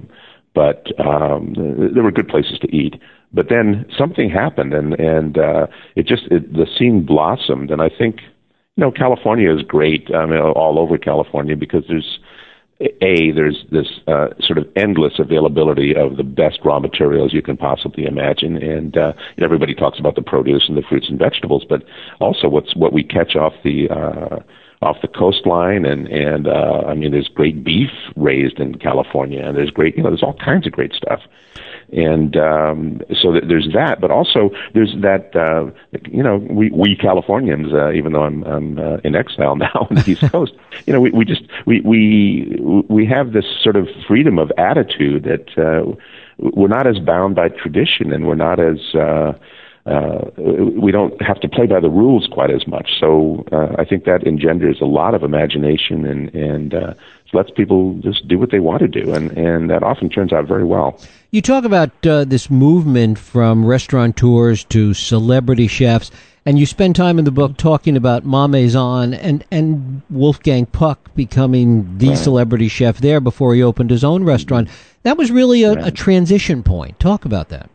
but 0.55 0.87
um, 1.01 1.55
there 1.95 2.03
were 2.03 2.13
good 2.13 2.29
places 2.29 2.59
to 2.61 2.75
eat. 2.75 3.01
But 3.33 3.49
then 3.49 3.87
something 3.97 4.29
happened, 4.29 4.75
and 4.75 4.95
and 4.95 5.39
uh, 5.39 5.67
it 5.95 6.07
just 6.07 6.25
it, 6.31 6.53
the 6.53 6.67
scene 6.79 7.07
blossomed. 7.07 7.71
And 7.71 7.81
I 7.81 7.89
think 7.89 8.17
you 8.77 8.83
know 8.83 8.91
California 8.91 9.55
is 9.55 9.63
great. 9.63 10.11
I 10.15 10.27
mean, 10.27 10.41
all 10.41 10.79
over 10.79 10.99
California 10.99 11.57
because 11.57 11.85
there's 11.89 12.19
a 12.81 13.31
there's 13.33 13.65
this 13.71 14.01
uh, 14.09 14.29
sort 14.41 14.59
of 14.59 14.67
endless 14.75 15.15
availability 15.19 15.95
of 15.95 16.17
the 16.17 16.25
best 16.25 16.59
raw 16.65 16.79
materials 16.79 17.33
you 17.33 17.43
can 17.43 17.57
possibly 17.57 18.05
imagine, 18.05 18.57
and 18.57 18.97
uh, 18.97 19.13
everybody 19.41 19.75
talks 19.75 19.99
about 19.99 20.15
the 20.15 20.23
produce 20.23 20.65
and 20.67 20.77
the 20.77 20.83
fruits 20.89 21.09
and 21.09 21.19
vegetables, 21.19 21.65
but 21.69 21.85
also 22.21 22.49
what's 22.49 22.75
what 22.75 22.93
we 22.93 23.05
catch 23.05 23.37
off 23.37 23.53
the 23.63 23.89
uh, 23.91 24.41
off 24.83 24.97
the 25.03 25.09
coastline, 25.09 25.85
and 25.85 26.09
and 26.09 26.49
uh, 26.49 26.85
I 26.87 26.95
mean, 26.95 27.13
there's 27.13 27.29
great 27.29 27.63
beef 27.63 27.91
raised 28.17 28.59
in 28.59 28.79
California, 28.79 29.45
and 29.45 29.57
there's 29.57 29.71
great, 29.71 29.97
you 29.97 30.03
know, 30.03 30.09
there's 30.09 30.23
all 30.23 30.39
kinds 30.43 30.67
of 30.67 30.73
great 30.73 30.95
stuff, 30.95 31.21
and 31.93 32.35
um, 32.37 33.01
so 33.21 33.33
th- 33.33 33.45
there's 33.47 33.69
that, 33.75 34.01
but 34.01 34.11
also 34.11 34.51
there's 34.73 34.95
that, 35.03 35.37
uh, 35.37 35.71
you 36.11 36.23
know, 36.23 36.37
we 36.37 36.71
we 36.71 36.97
Californians, 36.97 37.75
uh, 37.75 37.93
even 37.93 38.13
though 38.13 38.23
I'm 38.23 38.43
I'm 38.45 38.79
uh, 38.79 38.97
in 39.05 39.15
exile 39.15 39.57
now 39.67 39.87
on 39.91 39.97
the 39.97 40.05
East 40.11 40.23
Coast, 40.33 40.55
you 40.87 40.95
know, 40.95 41.01
we 41.01 41.11
we 41.11 41.27
just 41.27 41.43
we 41.67 41.81
we 41.83 42.57
we 42.89 43.05
have 43.05 43.33
this 43.33 43.45
sort 43.63 43.77
of 43.77 43.87
freedom 44.09 44.39
of 44.39 44.51
attitude 44.57 45.25
that 45.25 45.59
uh, 45.59 45.95
we're 46.39 46.69
not 46.69 46.87
as 46.87 46.99
bound 46.99 47.35
by 47.35 47.51
tradition, 47.51 48.13
and 48.13 48.27
we're 48.27 48.35
not 48.35 48.59
as 48.59 48.95
uh, 48.95 49.35
uh, 49.87 50.31
we 50.37 50.93
don't 50.93 51.21
have 51.23 51.41
to 51.41 51.49
play 51.49 51.67
by 51.67 51.81
the 51.81 51.89
rules 51.89 52.29
quite 52.31 52.51
as 52.51 52.67
much. 52.67 52.91
So 53.01 53.45
uh, 53.51 53.77
I 53.79 53.85
think 53.85 54.05
that 54.05 54.27
engenders 54.27 54.81
a 54.81 54.85
lot 54.85 55.15
of 55.15 55.23
imagination 55.23 56.05
and 56.05 56.35
and 56.35 56.75
uh, 56.75 56.95
lets 57.33 57.51
people 57.51 57.95
just 58.03 58.27
do 58.29 58.39
what 58.39 58.51
they 58.51 58.61
want 58.61 58.81
to 58.81 58.89
do, 58.89 59.15
and 59.15 59.31
and 59.39 59.71
that 59.71 59.83
often 59.83 60.11
turns 60.11 60.33
out 60.33 60.47
very 60.47 60.65
well. 60.65 61.01
You 61.31 61.41
talk 61.41 61.65
about 61.65 62.07
uh, 62.07 62.25
this 62.25 62.51
movement 62.51 63.19
from 63.19 63.65
restaurateurs 63.65 64.65
to 64.65 64.93
celebrity 64.93 65.67
chefs, 65.67 66.11
and 66.45 66.59
you 66.59 66.67
spend 66.67 66.95
time 66.95 67.19
in 67.19 67.25
the 67.25 67.31
book 67.31 67.57
talking 67.57 67.97
about 67.97 68.25
Ma 68.25 68.47
Maison 68.47 69.15
and 69.15 69.45
and 69.51 70.03
Wolfgang 70.11 70.67
Puck 70.67 71.15
becoming 71.15 71.99
the 71.99 72.11
right. 72.11 72.19
celebrity 72.19 72.69
chef 72.69 72.99
there 72.99 73.21
before 73.21 73.55
he 73.55 73.63
opened 73.63 73.91
his 73.91 74.05
own 74.05 74.25
restaurant. 74.25 74.69
That 75.05 75.17
was 75.17 75.31
really 75.31 75.63
a, 75.63 75.73
right. 75.73 75.87
a 75.87 75.91
transition 75.91 76.63
point. 76.63 77.01
Talk 77.01 77.25
about 77.25 77.49
that. 77.49 77.71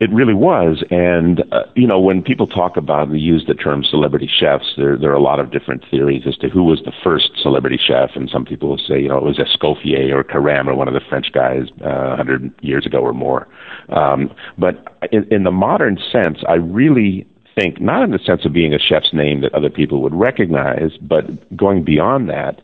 It 0.00 0.12
really 0.12 0.34
was, 0.34 0.84
and 0.92 1.42
uh, 1.50 1.64
you 1.74 1.84
know 1.84 1.98
when 1.98 2.22
people 2.22 2.46
talk 2.46 2.76
about 2.76 3.08
and 3.08 3.20
use 3.20 3.44
the 3.48 3.54
term 3.54 3.82
celebrity 3.82 4.30
chefs, 4.32 4.74
there 4.76 4.96
there 4.96 5.10
are 5.10 5.14
a 5.14 5.20
lot 5.20 5.40
of 5.40 5.50
different 5.50 5.84
theories 5.90 6.22
as 6.24 6.36
to 6.36 6.48
who 6.48 6.62
was 6.62 6.80
the 6.84 6.92
first 7.02 7.30
celebrity 7.42 7.80
chef, 7.84 8.10
and 8.14 8.30
some 8.30 8.44
people 8.44 8.68
will 8.68 8.78
say 8.78 9.00
you 9.00 9.08
know 9.08 9.18
it 9.18 9.24
was 9.24 9.38
Escoffier 9.38 10.14
or 10.14 10.22
Carême 10.22 10.68
or 10.68 10.76
one 10.76 10.86
of 10.86 10.94
the 10.94 11.00
French 11.00 11.32
guys 11.32 11.66
uh, 11.84 12.14
100 12.14 12.54
years 12.60 12.86
ago 12.86 12.98
or 12.98 13.12
more. 13.12 13.48
Um, 13.88 14.32
but 14.56 14.96
in, 15.10 15.26
in 15.32 15.42
the 15.42 15.50
modern 15.50 15.98
sense, 16.12 16.38
I 16.48 16.54
really 16.54 17.26
think 17.56 17.80
not 17.80 18.04
in 18.04 18.12
the 18.12 18.20
sense 18.20 18.44
of 18.44 18.52
being 18.52 18.72
a 18.72 18.78
chef's 18.78 19.12
name 19.12 19.40
that 19.40 19.52
other 19.52 19.70
people 19.70 20.00
would 20.02 20.14
recognize, 20.14 20.92
but 21.02 21.24
going 21.56 21.82
beyond 21.82 22.28
that, 22.28 22.60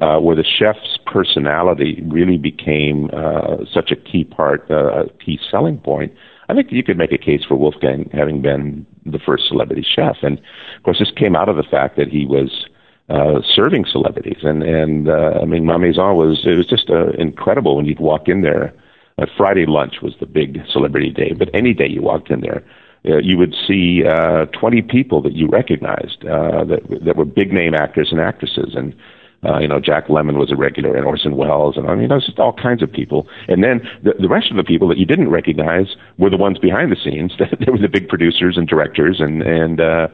uh, 0.00 0.18
where 0.18 0.34
the 0.34 0.44
chef's 0.44 0.98
personality 1.04 2.02
really 2.06 2.38
became 2.38 3.10
uh, 3.12 3.66
such 3.70 3.90
a 3.90 3.96
key 3.96 4.24
part, 4.24 4.64
uh, 4.70 5.02
a 5.04 5.08
key 5.22 5.38
selling 5.50 5.76
point 5.76 6.10
I 6.50 6.54
think 6.54 6.72
you 6.72 6.82
could 6.82 6.98
make 6.98 7.12
a 7.12 7.18
case 7.18 7.42
for 7.46 7.54
Wolfgang 7.54 8.10
having 8.12 8.42
been 8.42 8.84
the 9.06 9.20
first 9.20 9.44
celebrity 9.46 9.86
chef. 9.88 10.16
And 10.22 10.38
of 10.76 10.82
course, 10.82 10.98
this 10.98 11.12
came 11.16 11.36
out 11.36 11.48
of 11.48 11.56
the 11.56 11.62
fact 11.62 11.96
that 11.96 12.08
he 12.08 12.26
was 12.26 12.66
uh, 13.08 13.40
serving 13.54 13.84
celebrities. 13.90 14.38
And 14.42 14.62
and 14.64 15.08
uh, 15.08 15.38
I 15.40 15.44
mean, 15.44 15.64
Ma 15.64 15.78
Maison 15.78 16.16
was 16.16 16.40
it 16.44 16.56
was 16.56 16.66
just 16.66 16.90
uh, 16.90 17.10
incredible 17.18 17.76
when 17.76 17.86
you'd 17.86 18.00
walk 18.00 18.28
in 18.28 18.42
there. 18.42 18.74
Uh, 19.18 19.26
Friday 19.36 19.66
lunch 19.66 19.96
was 20.02 20.14
the 20.18 20.26
big 20.26 20.58
celebrity 20.72 21.10
day, 21.10 21.32
but 21.38 21.50
any 21.54 21.72
day 21.72 21.86
you 21.86 22.02
walked 22.02 22.30
in 22.30 22.40
there, 22.40 22.64
uh, 23.08 23.18
you 23.18 23.36
would 23.38 23.54
see 23.66 24.02
uh, 24.04 24.46
20 24.46 24.82
people 24.82 25.22
that 25.22 25.34
you 25.34 25.46
recognized 25.46 26.24
uh, 26.24 26.64
that 26.64 26.82
that 27.04 27.16
were 27.16 27.24
big 27.24 27.52
name 27.52 27.74
actors 27.74 28.08
and 28.10 28.20
actresses 28.20 28.74
and 28.74 28.94
uh, 29.44 29.58
you 29.58 29.68
know, 29.68 29.80
Jack 29.80 30.08
Lemmon 30.08 30.36
was 30.38 30.52
a 30.52 30.56
regular, 30.56 30.94
and 30.94 31.06
Orson 31.06 31.36
Welles, 31.36 31.76
and 31.76 31.86
I 31.88 31.94
mean, 31.94 32.08
there's 32.08 32.26
just 32.26 32.38
all 32.38 32.52
kinds 32.52 32.82
of 32.82 32.92
people. 32.92 33.26
And 33.48 33.64
then 33.64 33.80
the, 34.02 34.12
the 34.20 34.28
rest 34.28 34.50
of 34.50 34.56
the 34.56 34.64
people 34.64 34.86
that 34.88 34.98
you 34.98 35.06
didn't 35.06 35.30
recognize 35.30 35.96
were 36.18 36.28
the 36.28 36.36
ones 36.36 36.58
behind 36.58 36.92
the 36.92 36.96
scenes. 36.96 37.32
they 37.38 37.70
were 37.70 37.78
the 37.78 37.88
big 37.88 38.08
producers 38.08 38.56
and 38.58 38.68
directors 38.68 39.18
and 39.18 39.42
and 39.42 39.80
uh, 39.80 40.08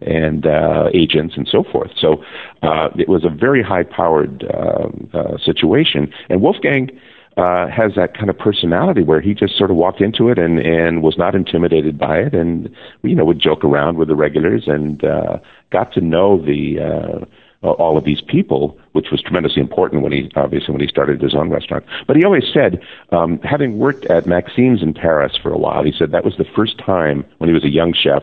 and 0.00 0.46
uh, 0.46 0.88
agents 0.94 1.34
and 1.36 1.46
so 1.46 1.62
forth. 1.62 1.90
So 1.98 2.24
uh, 2.62 2.88
it 2.98 3.08
was 3.08 3.24
a 3.24 3.28
very 3.28 3.62
high-powered 3.62 4.44
uh, 4.44 4.88
uh, 5.12 5.38
situation. 5.38 6.10
And 6.30 6.40
Wolfgang 6.40 6.90
uh, 7.36 7.68
has 7.68 7.92
that 7.96 8.16
kind 8.16 8.30
of 8.30 8.38
personality 8.38 9.02
where 9.02 9.20
he 9.20 9.34
just 9.34 9.56
sort 9.56 9.70
of 9.70 9.76
walked 9.76 10.00
into 10.00 10.28
it 10.28 10.38
and 10.38 10.58
and 10.58 11.02
was 11.02 11.16
not 11.18 11.34
intimidated 11.34 11.98
by 11.98 12.18
it, 12.18 12.34
and 12.34 12.74
you 13.02 13.14
know 13.14 13.24
would 13.24 13.40
joke 13.40 13.62
around 13.62 13.98
with 13.98 14.08
the 14.08 14.16
regulars 14.16 14.64
and 14.66 15.04
uh, 15.04 15.38
got 15.70 15.92
to 15.92 16.00
know 16.00 16.40
the. 16.42 16.78
Uh, 16.80 17.26
all 17.62 17.98
of 17.98 18.04
these 18.04 18.22
people, 18.26 18.78
which 18.92 19.06
was 19.10 19.20
tremendously 19.20 19.60
important 19.60 20.02
when 20.02 20.12
he 20.12 20.30
obviously 20.34 20.72
when 20.72 20.80
he 20.80 20.88
started 20.88 21.20
his 21.20 21.34
own 21.34 21.50
restaurant. 21.50 21.84
But 22.06 22.16
he 22.16 22.24
always 22.24 22.44
said, 22.52 22.80
um, 23.12 23.38
having 23.42 23.78
worked 23.78 24.06
at 24.06 24.26
Maxim's 24.26 24.82
in 24.82 24.94
Paris 24.94 25.36
for 25.42 25.52
a 25.52 25.58
while, 25.58 25.84
he 25.84 25.92
said 25.96 26.10
that 26.12 26.24
was 26.24 26.36
the 26.38 26.46
first 26.56 26.78
time 26.78 27.24
when 27.38 27.48
he 27.48 27.54
was 27.54 27.64
a 27.64 27.70
young 27.70 27.92
chef 27.92 28.22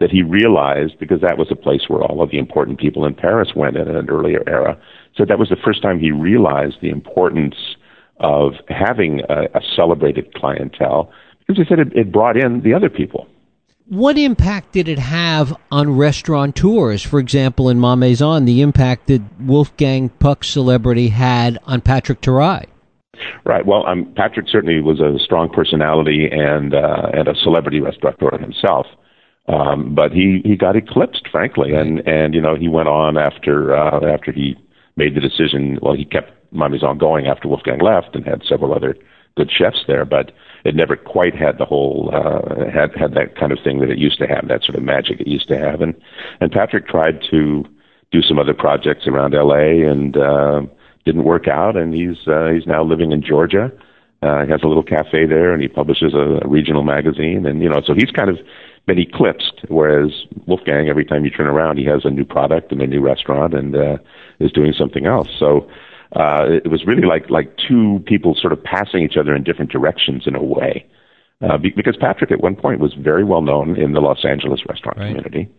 that 0.00 0.10
he 0.10 0.22
realized 0.22 0.98
because 0.98 1.20
that 1.20 1.38
was 1.38 1.48
a 1.50 1.56
place 1.56 1.82
where 1.88 2.02
all 2.02 2.22
of 2.22 2.30
the 2.30 2.38
important 2.38 2.78
people 2.78 3.06
in 3.06 3.14
Paris 3.14 3.50
went 3.54 3.76
in 3.76 3.88
an 3.88 4.10
earlier 4.10 4.42
era. 4.46 4.78
So 5.16 5.24
that 5.24 5.38
was 5.38 5.48
the 5.48 5.56
first 5.56 5.82
time 5.82 6.00
he 6.00 6.10
realized 6.10 6.76
the 6.82 6.90
importance 6.90 7.54
of 8.18 8.54
having 8.68 9.20
a, 9.28 9.44
a 9.54 9.60
celebrated 9.74 10.34
clientele 10.34 11.12
because 11.46 11.62
he 11.62 11.68
said 11.68 11.78
it, 11.78 11.96
it 11.96 12.12
brought 12.12 12.36
in 12.36 12.62
the 12.62 12.74
other 12.74 12.90
people. 12.90 13.28
What 13.86 14.16
impact 14.16 14.72
did 14.72 14.88
it 14.88 14.98
have 14.98 15.54
on 15.70 15.96
restaurateurs? 15.96 17.02
For 17.02 17.18
example, 17.18 17.68
in 17.68 17.78
Ma 17.78 17.94
Maison, 17.96 18.46
the 18.46 18.62
impact 18.62 19.08
that 19.08 19.20
Wolfgang 19.38 20.08
Puck's 20.08 20.48
celebrity 20.48 21.08
had 21.08 21.58
on 21.66 21.82
Patrick 21.82 22.22
Terrail. 22.22 22.66
Right. 23.44 23.64
Well, 23.64 23.86
um, 23.86 24.12
Patrick 24.16 24.48
certainly 24.48 24.80
was 24.80 25.00
a 25.00 25.18
strong 25.22 25.50
personality 25.50 26.28
and 26.32 26.74
uh, 26.74 27.10
and 27.12 27.28
a 27.28 27.34
celebrity 27.36 27.80
restaurateur 27.80 28.38
himself. 28.38 28.86
Um, 29.48 29.94
but 29.94 30.12
he 30.12 30.40
he 30.44 30.56
got 30.56 30.76
eclipsed, 30.76 31.28
frankly, 31.30 31.74
and 31.74 32.00
and 32.08 32.34
you 32.34 32.40
know 32.40 32.56
he 32.56 32.68
went 32.68 32.88
on 32.88 33.18
after 33.18 33.76
uh, 33.76 34.00
after 34.06 34.32
he 34.32 34.56
made 34.96 35.14
the 35.14 35.20
decision. 35.20 35.78
Well, 35.82 35.94
he 35.94 36.06
kept 36.06 36.32
Ma 36.52 36.68
Maison 36.68 36.96
going 36.96 37.26
after 37.26 37.48
Wolfgang 37.48 37.80
left 37.80 38.14
and 38.14 38.24
had 38.26 38.42
several 38.48 38.72
other 38.72 38.96
good 39.36 39.50
chefs 39.50 39.84
there, 39.86 40.04
but 40.06 40.32
it 40.64 40.74
never 40.74 40.96
quite 40.96 41.34
had 41.34 41.58
the 41.58 41.64
whole 41.64 42.10
uh, 42.12 42.70
had 42.70 42.94
had 42.96 43.14
that 43.14 43.36
kind 43.38 43.52
of 43.52 43.58
thing 43.62 43.80
that 43.80 43.90
it 43.90 43.98
used 43.98 44.18
to 44.18 44.26
have, 44.26 44.48
that 44.48 44.62
sort 44.64 44.76
of 44.76 44.82
magic 44.82 45.20
it 45.20 45.26
used 45.26 45.48
to 45.48 45.58
have. 45.58 45.80
And 45.80 45.94
and 46.40 46.50
Patrick 46.50 46.88
tried 46.88 47.22
to 47.30 47.64
do 48.10 48.22
some 48.22 48.38
other 48.38 48.54
projects 48.54 49.06
around 49.06 49.34
L.A. 49.34 49.82
and 49.82 50.16
uh, 50.16 50.62
didn't 51.04 51.24
work 51.24 51.48
out, 51.48 51.76
and 51.76 51.94
he's 51.94 52.26
uh, 52.26 52.48
he's 52.48 52.66
now 52.66 52.82
living 52.82 53.12
in 53.12 53.22
Georgia. 53.22 53.70
Uh, 54.22 54.44
he 54.44 54.50
has 54.50 54.62
a 54.62 54.66
little 54.66 54.82
cafe 54.82 55.26
there, 55.26 55.52
and 55.52 55.60
he 55.60 55.68
publishes 55.68 56.14
a, 56.14 56.40
a 56.42 56.48
regional 56.48 56.82
magazine, 56.82 57.44
and 57.44 57.62
you 57.62 57.68
know, 57.68 57.82
so 57.84 57.92
he's 57.92 58.10
kind 58.10 58.30
of 58.30 58.38
been 58.86 58.98
eclipsed. 58.98 59.60
Whereas 59.68 60.12
Wolfgang, 60.46 60.88
every 60.88 61.04
time 61.04 61.26
you 61.26 61.30
turn 61.30 61.46
around, 61.46 61.76
he 61.76 61.84
has 61.84 62.04
a 62.04 62.10
new 62.10 62.24
product 62.24 62.72
and 62.72 62.80
a 62.80 62.86
new 62.86 63.02
restaurant, 63.02 63.52
and 63.52 63.76
uh, 63.76 63.98
is 64.40 64.50
doing 64.50 64.72
something 64.72 65.04
else. 65.04 65.28
So 65.38 65.68
uh, 66.14 66.44
it 66.64 66.70
was 66.70 66.86
really 66.86 67.06
like 67.06 67.28
like 67.30 67.56
two 67.68 68.02
people 68.06 68.36
sort 68.40 68.52
of 68.52 68.62
passing 68.62 69.02
each 69.02 69.16
other 69.16 69.34
in 69.34 69.42
different 69.42 69.70
directions 69.70 70.24
in 70.26 70.34
a 70.34 70.42
way. 70.42 70.86
Uh, 71.40 71.58
because 71.58 71.96
Patrick 71.96 72.30
at 72.30 72.40
one 72.40 72.54
point 72.54 72.80
was 72.80 72.94
very 72.94 73.24
well 73.24 73.42
known 73.42 73.76
in 73.76 73.92
the 73.92 74.00
Los 74.00 74.24
Angeles 74.24 74.60
restaurant 74.68 74.96
right. 74.96 75.08
community, 75.08 75.50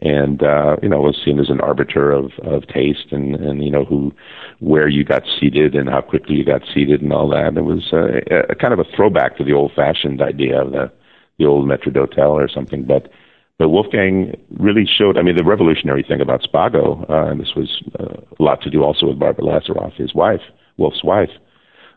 and 0.00 0.42
uh, 0.42 0.76
you 0.82 0.88
know 0.88 1.00
was 1.00 1.20
seen 1.24 1.40
as 1.40 1.48
an 1.48 1.60
arbiter 1.60 2.12
of 2.12 2.30
of 2.42 2.66
taste 2.68 3.06
and 3.10 3.34
and 3.36 3.64
you 3.64 3.70
know 3.70 3.84
who 3.84 4.12
where 4.60 4.86
you 4.86 5.02
got 5.02 5.22
seated 5.40 5.74
and 5.74 5.88
how 5.88 6.02
quickly 6.02 6.36
you 6.36 6.44
got 6.44 6.62
seated 6.72 7.00
and 7.00 7.12
all 7.12 7.28
that. 7.30 7.56
It 7.56 7.62
was 7.62 7.88
uh, 7.92 8.20
a, 8.30 8.52
a 8.52 8.54
kind 8.54 8.74
of 8.74 8.78
a 8.78 8.84
throwback 8.94 9.36
to 9.38 9.44
the 9.44 9.54
old 9.54 9.72
fashioned 9.74 10.20
idea 10.20 10.60
of 10.60 10.72
the 10.72 10.92
the 11.38 11.46
old 11.46 11.66
maître 11.66 11.92
d'hôtel 11.92 12.30
or 12.30 12.48
something, 12.48 12.84
but 12.84 13.10
but 13.58 13.68
Wolfgang 13.68 14.36
really 14.58 14.86
showed, 14.86 15.16
I 15.16 15.22
mean, 15.22 15.36
the 15.36 15.44
revolutionary 15.44 16.02
thing 16.02 16.20
about 16.20 16.42
Spago, 16.42 17.08
uh, 17.08 17.30
and 17.30 17.40
this 17.40 17.54
was 17.54 17.82
uh, 18.00 18.20
a 18.38 18.42
lot 18.42 18.60
to 18.62 18.70
do 18.70 18.82
also 18.82 19.06
with 19.06 19.18
Barbara 19.18 19.44
Lazaroff, 19.44 19.94
his 19.94 20.14
wife, 20.14 20.40
Wolf's 20.76 21.04
wife, 21.04 21.30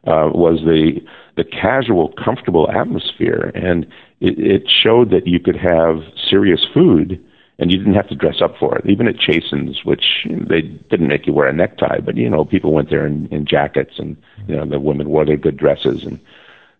uh, 0.05 0.29
was 0.33 0.59
the, 0.65 1.01
the 1.35 1.43
casual, 1.43 2.13
comfortable 2.23 2.69
atmosphere. 2.69 3.51
And 3.55 3.85
it, 4.21 4.37
it 4.39 4.63
showed 4.69 5.09
that 5.09 5.25
you 5.25 5.39
could 5.39 5.57
have 5.57 6.01
serious 6.29 6.63
food 6.73 7.23
and 7.59 7.71
you 7.71 7.79
didn't 7.79 7.95
have 7.95 8.07
to 8.09 8.15
dress 8.15 8.39
up 8.39 8.55
for 8.59 8.77
it. 8.77 8.85
Even 8.85 9.07
at 9.07 9.17
Chasen's, 9.17 9.83
which 9.83 10.27
they 10.29 10.61
didn't 10.61 11.07
make 11.07 11.25
you 11.25 11.33
wear 11.33 11.47
a 11.47 11.53
necktie, 11.53 11.99
but 11.99 12.15
you 12.15 12.29
know, 12.29 12.45
people 12.45 12.71
went 12.71 12.91
there 12.91 13.07
in, 13.07 13.25
in 13.29 13.47
jackets 13.47 13.95
and, 13.97 14.15
you 14.47 14.55
know, 14.55 14.65
the 14.65 14.79
women 14.79 15.09
wore 15.09 15.25
their 15.25 15.37
good 15.37 15.57
dresses 15.57 16.05
and, 16.05 16.19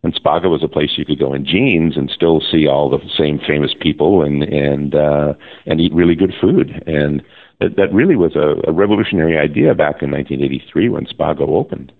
and 0.03 0.13
Spago 0.13 0.49
was 0.49 0.63
a 0.63 0.67
place 0.67 0.91
you 0.95 1.05
could 1.05 1.19
go 1.19 1.33
in 1.33 1.45
jeans 1.45 1.97
and 1.97 2.09
still 2.09 2.41
see 2.51 2.67
all 2.67 2.89
the 2.89 2.99
same 3.17 3.39
famous 3.39 3.73
people 3.79 4.23
and 4.23 4.43
and 4.43 4.95
uh, 4.95 5.33
and 5.65 5.81
eat 5.81 5.93
really 5.93 6.15
good 6.15 6.33
food. 6.39 6.83
And 6.85 7.23
that, 7.59 7.75
that 7.77 7.93
really 7.93 8.15
was 8.15 8.35
a, 8.35 8.69
a 8.69 8.71
revolutionary 8.71 9.37
idea 9.37 9.73
back 9.73 10.01
in 10.01 10.11
1983 10.11 10.89
when 10.89 11.05
Spago 11.05 11.49
opened. 11.49 11.91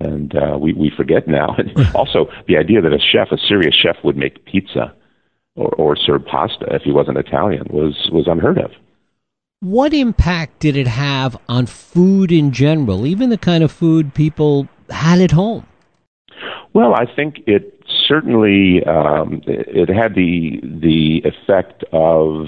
And 0.00 0.34
uh, 0.36 0.58
we 0.58 0.72
we 0.74 0.90
forget 0.94 1.26
now. 1.26 1.56
also, 1.94 2.26
the 2.46 2.56
idea 2.56 2.80
that 2.82 2.92
a 2.92 2.98
chef, 2.98 3.32
a 3.32 3.38
serious 3.38 3.74
chef, 3.74 3.96
would 4.04 4.16
make 4.16 4.44
pizza 4.44 4.94
or, 5.56 5.68
or 5.74 5.96
serve 5.96 6.24
pasta 6.24 6.66
if 6.74 6.82
he 6.82 6.92
wasn't 6.92 7.18
Italian 7.18 7.66
was 7.70 8.10
was 8.12 8.26
unheard 8.26 8.58
of. 8.58 8.70
What 9.60 9.92
impact 9.92 10.60
did 10.60 10.74
it 10.74 10.86
have 10.86 11.36
on 11.46 11.66
food 11.66 12.32
in 12.32 12.52
general, 12.52 13.06
even 13.06 13.28
the 13.28 13.36
kind 13.36 13.62
of 13.62 13.70
food 13.70 14.14
people 14.14 14.68
had 14.88 15.20
at 15.20 15.32
home? 15.32 15.66
Well, 16.72 16.94
I 16.94 17.04
think 17.14 17.40
it 17.46 17.82
certainly 18.06 18.84
um, 18.84 19.42
it 19.46 19.88
had 19.88 20.14
the 20.14 20.60
the 20.62 21.22
effect 21.24 21.84
of 21.92 22.46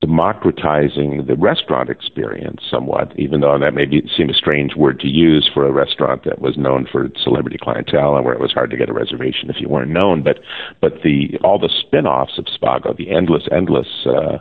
democratizing 0.00 1.26
the 1.26 1.34
restaurant 1.34 1.90
experience 1.90 2.62
somewhat, 2.70 3.12
even 3.18 3.40
though 3.40 3.58
that 3.58 3.74
may 3.74 3.84
be, 3.84 4.08
seem 4.16 4.30
a 4.30 4.34
strange 4.34 4.76
word 4.76 5.00
to 5.00 5.08
use 5.08 5.50
for 5.52 5.66
a 5.66 5.72
restaurant 5.72 6.24
that 6.24 6.40
was 6.40 6.56
known 6.56 6.86
for 6.90 7.08
celebrity 7.22 7.58
clientele 7.60 8.14
and 8.16 8.24
where 8.24 8.34
it 8.34 8.40
was 8.40 8.52
hard 8.52 8.70
to 8.70 8.76
get 8.76 8.88
a 8.88 8.92
reservation 8.92 9.50
if 9.50 9.56
you 9.60 9.68
weren't 9.68 9.90
known. 9.90 10.22
But 10.22 10.38
but 10.80 11.02
the 11.02 11.36
all 11.42 11.58
the 11.58 11.70
spin-offs 11.80 12.38
of 12.38 12.46
Spago, 12.46 12.96
the 12.96 13.10
endless, 13.10 13.42
endless 13.50 13.88
uh, 14.06 14.38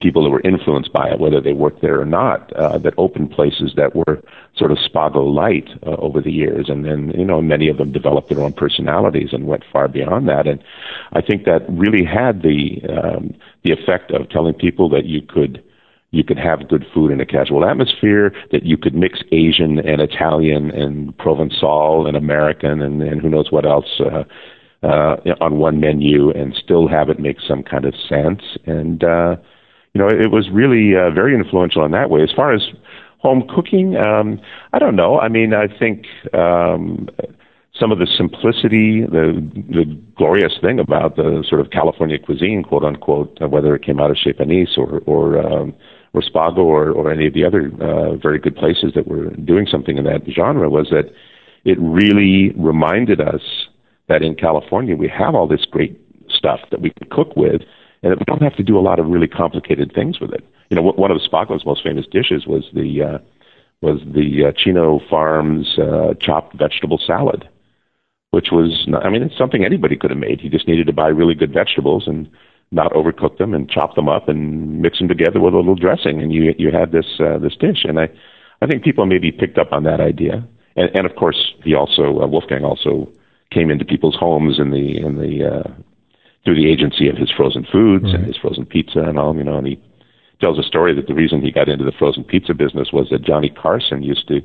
people 0.00 0.22
that 0.22 0.30
were 0.30 0.42
influenced 0.42 0.92
by 0.92 1.08
it, 1.08 1.18
whether 1.18 1.40
they 1.40 1.54
worked 1.54 1.80
there 1.80 1.98
or 2.00 2.04
not, 2.04 2.52
uh, 2.52 2.76
that 2.78 2.92
opened 2.98 3.30
places 3.30 3.72
that 3.76 3.96
were 3.96 4.22
sort 4.54 4.70
of 4.70 4.76
Spago 4.78 5.32
light 5.32 5.68
uh, 5.86 5.96
over 5.96 6.20
the 6.20 6.30
years. 6.30 6.68
And 6.68 6.84
then, 6.84 7.12
you 7.16 7.24
know, 7.24 7.40
many 7.40 7.68
of 7.68 7.78
them 7.78 7.92
developed 7.92 8.28
their 8.28 8.42
own 8.42 8.52
personalities 8.52 9.30
and 9.32 9.46
went 9.46 9.64
far 9.72 9.88
beyond 9.88 10.28
that. 10.28 10.46
And 10.46 10.62
I 11.12 11.22
think 11.22 11.44
that 11.44 11.64
really 11.68 12.04
had 12.04 12.42
the, 12.42 12.82
um, 12.90 13.34
the 13.64 13.72
effect 13.72 14.10
of 14.10 14.28
telling 14.28 14.52
people 14.54 14.90
that 14.90 15.06
you 15.06 15.22
could, 15.22 15.64
you 16.10 16.22
could 16.22 16.38
have 16.38 16.68
good 16.68 16.84
food 16.92 17.10
in 17.10 17.20
a 17.20 17.26
casual 17.26 17.64
atmosphere, 17.64 18.34
that 18.52 18.64
you 18.64 18.76
could 18.76 18.94
mix 18.94 19.20
Asian 19.32 19.78
and 19.78 20.02
Italian 20.02 20.70
and 20.72 21.16
Provençal 21.16 22.06
and 22.06 22.18
American 22.18 22.82
and, 22.82 23.02
and 23.02 23.22
who 23.22 23.30
knows 23.30 23.50
what 23.50 23.64
else, 23.64 24.00
uh, 24.00 24.24
uh, 24.86 25.16
on 25.40 25.58
one 25.58 25.80
menu 25.80 26.30
and 26.32 26.54
still 26.54 26.86
have 26.86 27.08
it 27.08 27.18
make 27.18 27.38
some 27.40 27.62
kind 27.62 27.86
of 27.86 27.94
sense. 28.08 28.42
And, 28.66 29.02
uh, 29.02 29.36
you 29.96 30.02
know, 30.02 30.08
it 30.08 30.30
was 30.30 30.50
really 30.50 30.94
uh, 30.94 31.08
very 31.10 31.34
influential 31.34 31.82
in 31.86 31.92
that 31.92 32.10
way. 32.10 32.22
As 32.22 32.30
far 32.30 32.52
as 32.52 32.60
home 33.16 33.48
cooking, 33.48 33.96
um, 33.96 34.38
I 34.74 34.78
don't 34.78 34.94
know. 34.94 35.18
I 35.18 35.28
mean, 35.28 35.54
I 35.54 35.68
think 35.68 36.04
um, 36.34 37.08
some 37.80 37.90
of 37.92 37.98
the 37.98 38.06
simplicity, 38.06 39.06
the 39.06 39.40
the 39.70 39.84
glorious 40.14 40.52
thing 40.60 40.78
about 40.78 41.16
the 41.16 41.42
sort 41.48 41.62
of 41.62 41.70
California 41.70 42.18
cuisine, 42.18 42.62
quote 42.62 42.84
unquote, 42.84 43.38
uh, 43.40 43.48
whether 43.48 43.74
it 43.74 43.82
came 43.82 43.98
out 43.98 44.10
of 44.10 44.18
Chez 44.18 44.34
Panisse 44.34 44.76
or 44.76 45.00
or 45.06 45.38
um, 45.38 45.74
or 46.12 46.20
Spago 46.20 46.58
or, 46.58 46.90
or 46.90 47.10
any 47.10 47.26
of 47.26 47.32
the 47.32 47.46
other 47.46 47.70
uh, 47.80 48.16
very 48.16 48.38
good 48.38 48.54
places 48.54 48.92
that 48.94 49.08
were 49.08 49.30
doing 49.30 49.66
something 49.66 49.96
in 49.96 50.04
that 50.04 50.20
genre, 50.30 50.68
was 50.68 50.88
that 50.90 51.10
it 51.64 51.78
really 51.80 52.50
reminded 52.50 53.22
us 53.22 53.40
that 54.08 54.20
in 54.20 54.34
California 54.34 54.94
we 54.94 55.08
have 55.08 55.34
all 55.34 55.48
this 55.48 55.64
great 55.64 55.98
stuff 56.28 56.60
that 56.70 56.82
we 56.82 56.90
can 56.90 57.08
cook 57.08 57.34
with 57.34 57.62
and 58.02 58.14
we 58.14 58.24
don't 58.26 58.42
have 58.42 58.56
to 58.56 58.62
do 58.62 58.78
a 58.78 58.80
lot 58.80 58.98
of 58.98 59.06
really 59.06 59.28
complicated 59.28 59.92
things 59.94 60.20
with 60.20 60.32
it. 60.32 60.44
You 60.70 60.76
know, 60.76 60.82
one 60.82 61.10
of 61.10 61.18
Spago's 61.18 61.64
most 61.64 61.82
famous 61.82 62.06
dishes 62.10 62.46
was 62.46 62.64
the 62.72 63.02
uh, 63.02 63.18
was 63.80 64.00
the 64.06 64.46
uh, 64.48 64.52
Chino 64.56 65.00
Farms 65.10 65.78
uh, 65.78 66.14
chopped 66.20 66.56
vegetable 66.56 66.98
salad, 67.04 67.48
which 68.30 68.48
was 68.50 68.84
not, 68.86 69.04
I 69.04 69.10
mean 69.10 69.22
it's 69.22 69.36
something 69.38 69.64
anybody 69.64 69.96
could 69.96 70.10
have 70.10 70.18
made. 70.18 70.42
You 70.42 70.50
just 70.50 70.68
needed 70.68 70.86
to 70.86 70.92
buy 70.92 71.08
really 71.08 71.34
good 71.34 71.52
vegetables 71.52 72.04
and 72.06 72.28
not 72.72 72.92
overcook 72.92 73.38
them 73.38 73.54
and 73.54 73.70
chop 73.70 73.94
them 73.94 74.08
up 74.08 74.28
and 74.28 74.80
mix 74.80 74.98
them 74.98 75.08
together 75.08 75.40
with 75.40 75.54
a 75.54 75.58
little 75.58 75.76
dressing, 75.76 76.20
and 76.20 76.32
you 76.32 76.54
you 76.58 76.70
had 76.70 76.92
this 76.92 77.20
uh, 77.20 77.38
this 77.38 77.56
dish. 77.56 77.84
And 77.84 77.98
I 78.00 78.08
I 78.60 78.66
think 78.66 78.82
people 78.82 79.06
maybe 79.06 79.30
picked 79.30 79.58
up 79.58 79.72
on 79.72 79.84
that 79.84 80.00
idea, 80.00 80.46
and, 80.76 80.90
and 80.94 81.06
of 81.06 81.14
course 81.16 81.52
he 81.64 81.74
also 81.74 82.20
uh, 82.20 82.26
Wolfgang 82.26 82.64
also 82.64 83.08
came 83.52 83.70
into 83.70 83.84
people's 83.84 84.16
homes 84.16 84.58
in 84.58 84.70
the 84.70 84.98
in 84.98 85.16
the 85.16 85.46
uh, 85.46 85.70
through 86.46 86.54
the 86.54 86.70
agency 86.70 87.08
of 87.08 87.16
his 87.16 87.28
frozen 87.28 87.66
foods 87.70 88.04
right. 88.04 88.14
and 88.14 88.24
his 88.24 88.36
frozen 88.36 88.64
pizza 88.64 89.00
and 89.00 89.18
all, 89.18 89.34
you 89.36 89.42
know, 89.42 89.58
and 89.58 89.66
he 89.66 89.82
tells 90.40 90.60
a 90.60 90.62
story 90.62 90.94
that 90.94 91.08
the 91.08 91.14
reason 91.14 91.42
he 91.42 91.50
got 91.50 91.68
into 91.68 91.84
the 91.84 91.90
frozen 91.90 92.22
pizza 92.22 92.54
business 92.54 92.92
was 92.92 93.08
that 93.10 93.22
Johnny 93.22 93.50
Carson 93.50 94.04
used 94.04 94.28
to 94.28 94.40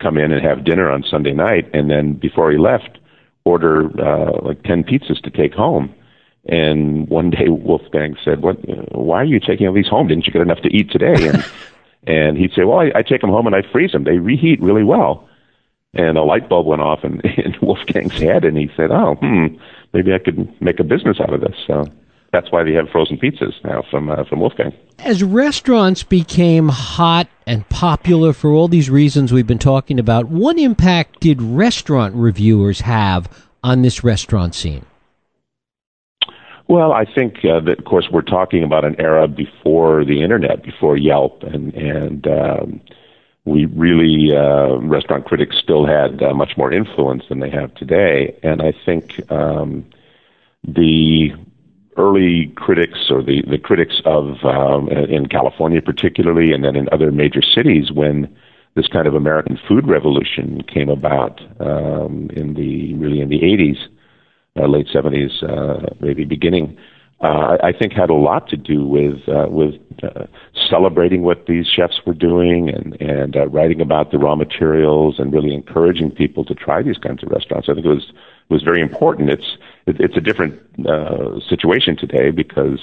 come 0.00 0.16
in 0.16 0.32
and 0.32 0.42
have 0.42 0.64
dinner 0.64 0.90
on 0.90 1.04
Sunday 1.04 1.32
night, 1.32 1.68
and 1.74 1.90
then 1.90 2.14
before 2.14 2.50
he 2.50 2.56
left, 2.56 2.98
order 3.44 3.90
uh, 4.00 4.40
like 4.42 4.62
ten 4.62 4.82
pizzas 4.82 5.20
to 5.22 5.30
take 5.30 5.52
home. 5.52 5.94
And 6.46 7.08
one 7.08 7.28
day 7.30 7.48
Wolfgang 7.48 8.16
said, 8.24 8.40
"What? 8.42 8.56
Why 8.94 9.18
are 9.18 9.24
you 9.24 9.38
taking 9.38 9.66
all 9.66 9.74
these 9.74 9.88
home? 9.88 10.08
Didn't 10.08 10.26
you 10.26 10.32
get 10.32 10.42
enough 10.42 10.62
to 10.62 10.74
eat 10.74 10.90
today?" 10.90 11.28
And 11.28 11.44
and 12.06 12.38
he'd 12.38 12.52
say, 12.52 12.64
"Well, 12.64 12.80
I, 12.80 12.90
I 12.94 13.02
take 13.02 13.20
them 13.20 13.30
home 13.30 13.46
and 13.46 13.54
I 13.54 13.62
freeze 13.70 13.92
them. 13.92 14.04
They 14.04 14.18
reheat 14.18 14.62
really 14.62 14.84
well." 14.84 15.28
And 15.94 16.18
a 16.18 16.22
light 16.22 16.48
bulb 16.48 16.66
went 16.66 16.82
off 16.82 17.04
in, 17.04 17.20
in 17.20 17.54
Wolfgang's 17.62 18.20
head, 18.20 18.44
and 18.44 18.56
he 18.56 18.70
said, 18.76 18.90
"Oh, 18.90 19.14
hmm, 19.16 19.46
maybe 19.92 20.12
I 20.12 20.18
could 20.18 20.60
make 20.60 20.80
a 20.80 20.84
business 20.84 21.18
out 21.20 21.32
of 21.32 21.40
this." 21.40 21.56
So 21.66 21.84
that's 22.32 22.50
why 22.50 22.64
they 22.64 22.72
have 22.72 22.88
frozen 22.90 23.16
pizzas 23.16 23.52
now 23.64 23.84
from 23.90 24.10
uh, 24.10 24.24
from 24.24 24.40
Wolfgang. 24.40 24.72
As 24.98 25.22
restaurants 25.22 26.02
became 26.02 26.68
hot 26.68 27.28
and 27.46 27.68
popular 27.68 28.32
for 28.32 28.50
all 28.50 28.66
these 28.68 28.90
reasons 28.90 29.32
we've 29.32 29.46
been 29.46 29.58
talking 29.58 30.00
about, 30.00 30.28
what 30.28 30.58
impact 30.58 31.20
did 31.20 31.40
restaurant 31.40 32.14
reviewers 32.14 32.80
have 32.80 33.46
on 33.62 33.82
this 33.82 34.02
restaurant 34.02 34.54
scene? 34.54 34.84
Well, 36.66 36.92
I 36.92 37.04
think 37.04 37.44
uh, 37.44 37.60
that, 37.60 37.78
of 37.78 37.84
course, 37.84 38.08
we're 38.10 38.22
talking 38.22 38.64
about 38.64 38.84
an 38.84 38.96
era 38.98 39.28
before 39.28 40.04
the 40.04 40.22
internet, 40.22 40.64
before 40.64 40.96
Yelp, 40.96 41.42
and 41.42 41.72
and 41.74 42.26
um, 42.26 42.80
we 43.44 43.66
really 43.66 44.34
uh, 44.34 44.78
restaurant 44.78 45.26
critics 45.26 45.56
still 45.62 45.86
had 45.86 46.22
uh, 46.22 46.32
much 46.32 46.52
more 46.56 46.72
influence 46.72 47.24
than 47.28 47.40
they 47.40 47.50
have 47.50 47.74
today, 47.74 48.38
and 48.42 48.62
I 48.62 48.72
think 48.84 49.30
um, 49.30 49.84
the 50.66 51.30
early 51.96 52.52
critics 52.56 53.10
or 53.10 53.22
the, 53.22 53.42
the 53.48 53.58
critics 53.58 54.00
of 54.04 54.44
um, 54.44 54.88
in 54.88 55.26
California 55.28 55.82
particularly, 55.82 56.52
and 56.52 56.64
then 56.64 56.74
in 56.74 56.88
other 56.90 57.12
major 57.12 57.42
cities 57.42 57.92
when 57.92 58.34
this 58.74 58.88
kind 58.88 59.06
of 59.06 59.14
American 59.14 59.58
food 59.68 59.86
revolution 59.86 60.62
came 60.62 60.88
about 60.88 61.40
um, 61.60 62.28
in 62.34 62.54
the 62.54 62.94
really 62.94 63.20
in 63.20 63.28
the 63.28 63.40
80s, 63.40 63.78
uh, 64.56 64.66
late 64.66 64.88
70s, 64.88 65.42
uh, 65.44 65.94
maybe 66.00 66.24
beginning. 66.24 66.76
Uh, 67.24 67.56
I 67.62 67.72
think 67.72 67.94
had 67.94 68.10
a 68.10 68.14
lot 68.14 68.48
to 68.48 68.56
do 68.56 68.86
with 68.86 69.26
uh, 69.28 69.46
with 69.48 69.76
uh, 70.02 70.26
celebrating 70.68 71.22
what 71.22 71.46
these 71.46 71.66
chefs 71.66 72.00
were 72.04 72.12
doing 72.12 72.68
and 72.68 73.00
and 73.00 73.34
uh, 73.34 73.46
writing 73.46 73.80
about 73.80 74.10
the 74.10 74.18
raw 74.18 74.34
materials 74.36 75.18
and 75.18 75.32
really 75.32 75.54
encouraging 75.54 76.10
people 76.10 76.44
to 76.44 76.54
try 76.54 76.82
these 76.82 76.98
kinds 76.98 77.22
of 77.22 77.30
restaurants. 77.30 77.70
I 77.70 77.74
think 77.74 77.86
it 77.86 77.88
was 77.88 78.12
was 78.50 78.62
very 78.62 78.82
important. 78.82 79.30
It's 79.30 79.56
it, 79.86 79.96
it's 80.00 80.18
a 80.18 80.20
different 80.20 80.60
uh, 80.86 81.40
situation 81.48 81.96
today 81.96 82.30
because 82.30 82.80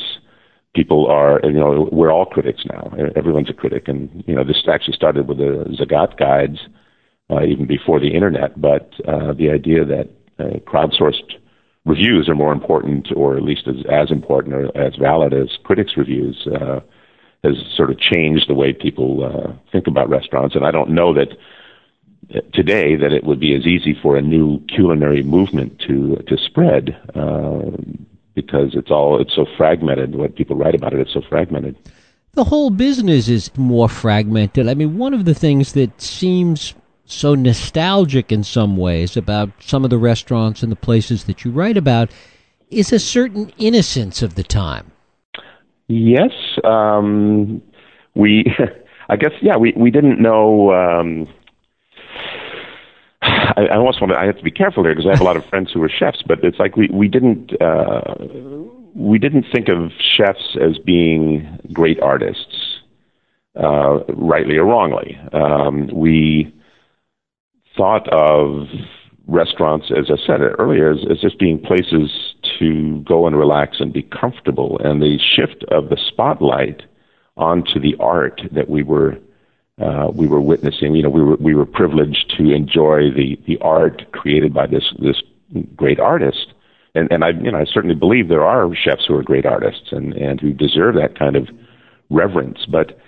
people 0.73 1.05
are 1.05 1.39
you 1.43 1.59
know 1.59 1.87
we're 1.91 2.11
all 2.11 2.25
critics 2.25 2.63
now. 2.65 2.91
Everyone's 3.15 3.51
a 3.51 3.53
critic, 3.53 3.87
and 3.87 4.23
you 4.25 4.33
know 4.33 4.43
this 4.43 4.63
actually 4.67 4.95
started 4.95 5.27
with 5.27 5.37
the 5.37 5.65
Zagat 5.79 6.17
guides 6.17 6.61
uh, 7.29 7.43
even 7.43 7.67
before 7.67 7.99
the 7.99 8.15
internet. 8.15 8.59
But 8.59 8.91
uh, 9.07 9.33
the 9.33 9.51
idea 9.51 9.85
that 9.85 10.09
uh, 10.39 10.57
crowdsourced 10.65 11.37
reviews 11.85 12.29
are 12.29 12.35
more 12.35 12.53
important, 12.53 13.07
or 13.15 13.35
at 13.35 13.43
least 13.43 13.67
as, 13.67 13.77
as 13.91 14.11
important 14.11 14.55
or 14.55 14.77
as 14.77 14.95
valid 14.95 15.33
as 15.33 15.49
critics' 15.63 15.97
reviews, 15.97 16.47
uh, 16.47 16.79
has 17.43 17.55
sort 17.75 17.89
of 17.89 17.99
changed 17.99 18.47
the 18.47 18.53
way 18.53 18.71
people 18.71 19.23
uh, 19.23 19.51
think 19.71 19.87
about 19.87 20.09
restaurants. 20.09 20.55
And 20.55 20.65
I 20.65 20.71
don't 20.71 20.91
know 20.91 21.13
that 21.13 21.29
today 22.53 22.95
that 22.95 23.11
it 23.11 23.23
would 23.23 23.39
be 23.39 23.55
as 23.55 23.65
easy 23.65 23.97
for 24.01 24.15
a 24.15 24.21
new 24.21 24.59
culinary 24.67 25.23
movement 25.23 25.79
to 25.87 26.17
to 26.27 26.37
spread 26.37 26.97
uh, 27.15 27.71
because 28.35 28.75
it's 28.75 28.91
all 28.91 29.19
it's 29.19 29.35
so 29.35 29.45
fragmented. 29.57 30.15
What 30.15 30.35
people 30.35 30.55
write 30.55 30.75
about 30.75 30.93
it, 30.93 30.99
it's 30.99 31.13
so 31.13 31.21
fragmented. 31.27 31.75
The 32.33 32.45
whole 32.45 32.69
business 32.69 33.27
is 33.27 33.51
more 33.57 33.89
fragmented. 33.89 34.69
I 34.69 34.73
mean, 34.73 34.97
one 34.97 35.13
of 35.13 35.25
the 35.25 35.33
things 35.33 35.73
that 35.73 35.99
seems 36.01 36.73
so 37.11 37.35
nostalgic 37.35 38.31
in 38.31 38.43
some 38.43 38.77
ways 38.77 39.17
about 39.17 39.49
some 39.59 39.83
of 39.83 39.89
the 39.89 39.97
restaurants 39.97 40.63
and 40.63 40.71
the 40.71 40.77
places 40.77 41.25
that 41.25 41.43
you 41.43 41.51
write 41.51 41.77
about 41.77 42.09
is 42.69 42.93
a 42.93 42.99
certain 42.99 43.51
innocence 43.57 44.21
of 44.21 44.35
the 44.35 44.43
time. 44.43 44.91
Yes, 45.87 46.31
um, 46.63 47.61
we. 48.15 48.45
I 49.09 49.17
guess 49.17 49.31
yeah. 49.41 49.57
We 49.57 49.73
we 49.75 49.91
didn't 49.91 50.21
know. 50.21 50.71
Um, 50.71 51.27
I, 53.21 53.67
I 53.69 53.75
almost 53.75 53.99
want 53.99 54.13
to. 54.13 54.17
I 54.17 54.25
have 54.25 54.37
to 54.37 54.43
be 54.43 54.51
careful 54.51 54.83
here 54.83 54.95
because 54.95 55.05
I 55.05 55.11
have 55.11 55.19
a 55.19 55.25
lot 55.25 55.35
of 55.35 55.45
friends 55.47 55.71
who 55.73 55.83
are 55.83 55.89
chefs, 55.89 56.23
but 56.25 56.41
it's 56.43 56.59
like 56.59 56.77
we 56.77 56.87
we 56.93 57.09
didn't 57.09 57.51
uh, 57.61 58.15
we 58.95 59.19
didn't 59.19 59.45
think 59.51 59.67
of 59.67 59.91
chefs 60.15 60.55
as 60.61 60.77
being 60.77 61.59
great 61.73 61.99
artists, 61.99 62.79
uh, 63.61 63.99
rightly 64.07 64.55
or 64.55 64.63
wrongly. 64.63 65.19
Um, 65.33 65.89
we 65.93 66.53
thought 67.81 68.07
of 68.09 68.67
restaurants, 69.25 69.87
as 69.89 70.11
I 70.11 70.23
said 70.27 70.41
earlier, 70.59 70.91
as, 70.91 70.99
as 71.09 71.19
just 71.19 71.39
being 71.39 71.57
places 71.57 72.11
to 72.59 73.03
go 73.07 73.25
and 73.25 73.35
relax 73.35 73.79
and 73.79 73.91
be 73.91 74.03
comfortable, 74.03 74.79
and 74.83 75.01
the 75.01 75.17
shift 75.17 75.63
of 75.71 75.89
the 75.89 75.97
spotlight 75.97 76.83
onto 77.37 77.79
the 77.79 77.95
art 77.99 78.39
that 78.51 78.69
we 78.69 78.83
were 78.83 79.17
uh, 79.81 80.11
we 80.13 80.27
were 80.27 80.41
witnessing. 80.41 80.93
You 80.93 81.01
know, 81.01 81.09
we 81.09 81.23
were 81.23 81.37
we 81.37 81.55
were 81.55 81.65
privileged 81.65 82.31
to 82.37 82.51
enjoy 82.51 83.09
the 83.09 83.39
the 83.47 83.57
art 83.61 84.11
created 84.11 84.53
by 84.53 84.67
this 84.67 84.93
this 84.99 85.19
great 85.75 85.99
artist. 85.99 86.53
And 86.93 87.11
and 87.11 87.23
I 87.23 87.29
you 87.29 87.51
know 87.51 87.57
I 87.57 87.65
certainly 87.65 87.95
believe 87.95 88.27
there 88.27 88.45
are 88.45 88.75
chefs 88.75 89.07
who 89.07 89.15
are 89.17 89.23
great 89.23 89.47
artists 89.47 89.91
and 89.91 90.13
and 90.13 90.39
who 90.39 90.53
deserve 90.53 90.93
that 90.95 91.17
kind 91.17 91.35
of 91.35 91.49
reverence. 92.11 92.67
But 92.67 92.99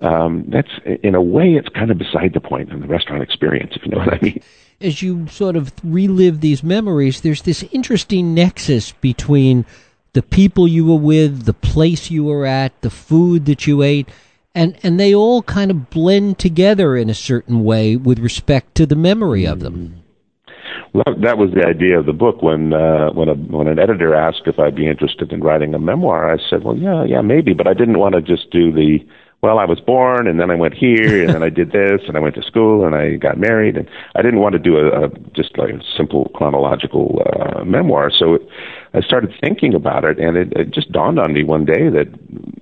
um, 0.00 0.44
that's 0.48 0.70
in 1.02 1.14
a 1.14 1.22
way 1.22 1.54
it's 1.54 1.68
kind 1.68 1.90
of 1.90 1.98
beside 1.98 2.34
the 2.34 2.40
point 2.40 2.70
in 2.70 2.80
the 2.80 2.86
restaurant 2.86 3.22
experience, 3.22 3.72
if 3.76 3.84
you 3.84 3.92
know 3.92 3.98
what 3.98 4.14
I 4.14 4.18
mean. 4.20 4.42
As 4.80 5.02
you 5.02 5.28
sort 5.28 5.56
of 5.56 5.72
relive 5.84 6.40
these 6.40 6.62
memories, 6.62 7.20
there's 7.20 7.42
this 7.42 7.62
interesting 7.72 8.34
nexus 8.34 8.92
between 8.92 9.64
the 10.12 10.22
people 10.22 10.66
you 10.68 10.84
were 10.84 10.98
with, 10.98 11.44
the 11.44 11.54
place 11.54 12.10
you 12.10 12.24
were 12.24 12.44
at, 12.44 12.80
the 12.82 12.90
food 12.90 13.46
that 13.46 13.66
you 13.66 13.82
ate 13.82 14.08
and 14.54 14.78
and 14.82 15.00
they 15.00 15.14
all 15.14 15.42
kind 15.42 15.70
of 15.70 15.90
blend 15.90 16.38
together 16.38 16.96
in 16.96 17.10
a 17.10 17.14
certain 17.14 17.64
way 17.64 17.96
with 17.96 18.18
respect 18.18 18.74
to 18.76 18.86
the 18.86 18.96
memory 18.96 19.46
of 19.46 19.60
them. 19.60 20.00
Well, 20.92 21.16
that 21.22 21.38
was 21.38 21.50
the 21.52 21.66
idea 21.66 21.98
of 21.98 22.06
the 22.06 22.12
book. 22.12 22.40
When 22.40 22.72
uh, 22.72 23.10
when 23.12 23.28
a 23.28 23.34
when 23.34 23.66
an 23.66 23.78
editor 23.78 24.14
asked 24.14 24.42
if 24.46 24.58
I'd 24.58 24.76
be 24.76 24.88
interested 24.88 25.32
in 25.32 25.40
writing 25.40 25.74
a 25.74 25.78
memoir, 25.78 26.32
I 26.32 26.38
said, 26.48 26.62
"Well, 26.62 26.76
yeah, 26.76 27.04
yeah, 27.04 27.20
maybe," 27.20 27.52
but 27.52 27.66
I 27.66 27.74
didn't 27.74 27.98
want 27.98 28.14
to 28.14 28.22
just 28.22 28.50
do 28.50 28.72
the 28.72 29.04
well, 29.44 29.58
I 29.58 29.66
was 29.66 29.78
born 29.78 30.26
and 30.26 30.40
then 30.40 30.50
I 30.50 30.54
went 30.54 30.72
here 30.72 31.22
and 31.22 31.34
then 31.34 31.42
I 31.42 31.50
did 31.50 31.70
this 31.70 32.00
and 32.08 32.16
I 32.16 32.20
went 32.20 32.34
to 32.36 32.42
school 32.42 32.86
and 32.86 32.94
I 32.94 33.16
got 33.16 33.36
married 33.36 33.76
and 33.76 33.86
I 34.16 34.22
didn't 34.22 34.40
want 34.40 34.54
to 34.54 34.58
do 34.58 34.78
a, 34.78 35.04
a 35.04 35.08
just 35.36 35.58
like 35.58 35.68
a 35.68 35.82
simple 35.98 36.30
chronological 36.34 37.20
uh, 37.26 37.62
memoir. 37.62 38.10
So 38.10 38.36
it, 38.36 38.42
I 38.94 39.02
started 39.02 39.34
thinking 39.42 39.74
about 39.74 40.06
it 40.06 40.18
and 40.18 40.38
it, 40.38 40.50
it 40.56 40.70
just 40.70 40.90
dawned 40.92 41.18
on 41.18 41.34
me 41.34 41.44
one 41.44 41.66
day 41.66 41.90
that 41.90 42.06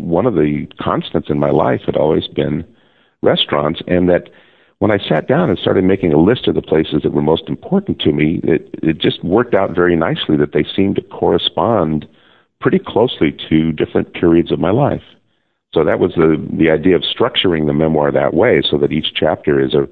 one 0.01 0.27
of 0.27 0.35
the 0.35 0.67
constants 0.81 1.31
in 1.31 1.39
my 1.39 1.51
life 1.51 1.83
had 1.87 1.95
always 1.95 2.27
been 2.27 2.65
restaurants 3.23 3.81
and 3.87 4.09
that 4.09 4.29
when 4.81 4.91
I 4.91 4.99
sat 5.09 5.29
down 5.29 5.51
and 5.51 5.59
started 5.61 5.85
making 5.85 6.13
a 6.13 6.19
list 6.19 6.49
of 6.49 6.57
the 6.57 6.63
places 6.63 7.03
that 7.05 7.13
were 7.13 7.23
most 7.23 7.47
important 7.47 8.01
to 8.01 8.11
me, 8.11 8.41
it, 8.43 8.69
it 8.83 8.99
just 8.99 9.23
worked 9.23 9.55
out 9.55 9.73
very 9.73 9.95
nicely 9.95 10.37
that 10.39 10.53
they 10.53 10.65
seemed 10.75 10.97
to 10.97 11.03
correspond 11.03 12.09
pretty 12.61 12.81
closely 12.85 13.31
to 13.49 13.71
different 13.71 14.15
periods 14.15 14.51
of 14.51 14.59
my 14.59 14.73
life. 14.73 15.05
So 15.75 15.85
that 15.85 15.99
was 15.99 16.13
the 16.15 16.37
the 16.53 16.71
idea 16.71 16.97
of 16.97 17.03
structuring 17.03 17.67
the 17.67 17.73
memoir 17.73 18.13
that 18.13 18.35
way, 18.35 18.63
so 18.69 18.77
that 18.79 18.93
each 18.93 19.15
chapter 19.15 19.59
is 19.59 19.75
a 19.75 19.89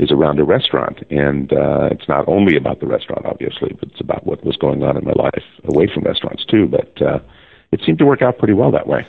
is 0.00 0.10
around 0.10 0.40
a 0.40 0.44
restaurant, 0.44 0.98
and 1.10 1.52
uh, 1.52 1.88
it's 1.92 2.08
not 2.08 2.26
only 2.26 2.56
about 2.56 2.80
the 2.80 2.86
restaurant, 2.86 3.26
obviously, 3.26 3.76
but 3.78 3.90
it's 3.90 4.00
about 4.00 4.26
what 4.26 4.44
was 4.44 4.56
going 4.56 4.82
on 4.82 4.96
in 4.96 5.04
my 5.04 5.12
life 5.12 5.44
away 5.64 5.88
from 5.92 6.02
restaurants 6.02 6.44
too. 6.46 6.66
But 6.66 7.00
uh, 7.00 7.18
it 7.70 7.80
seemed 7.84 7.98
to 7.98 8.06
work 8.06 8.22
out 8.22 8.38
pretty 8.38 8.54
well 8.54 8.72
that 8.72 8.88
way. 8.88 9.06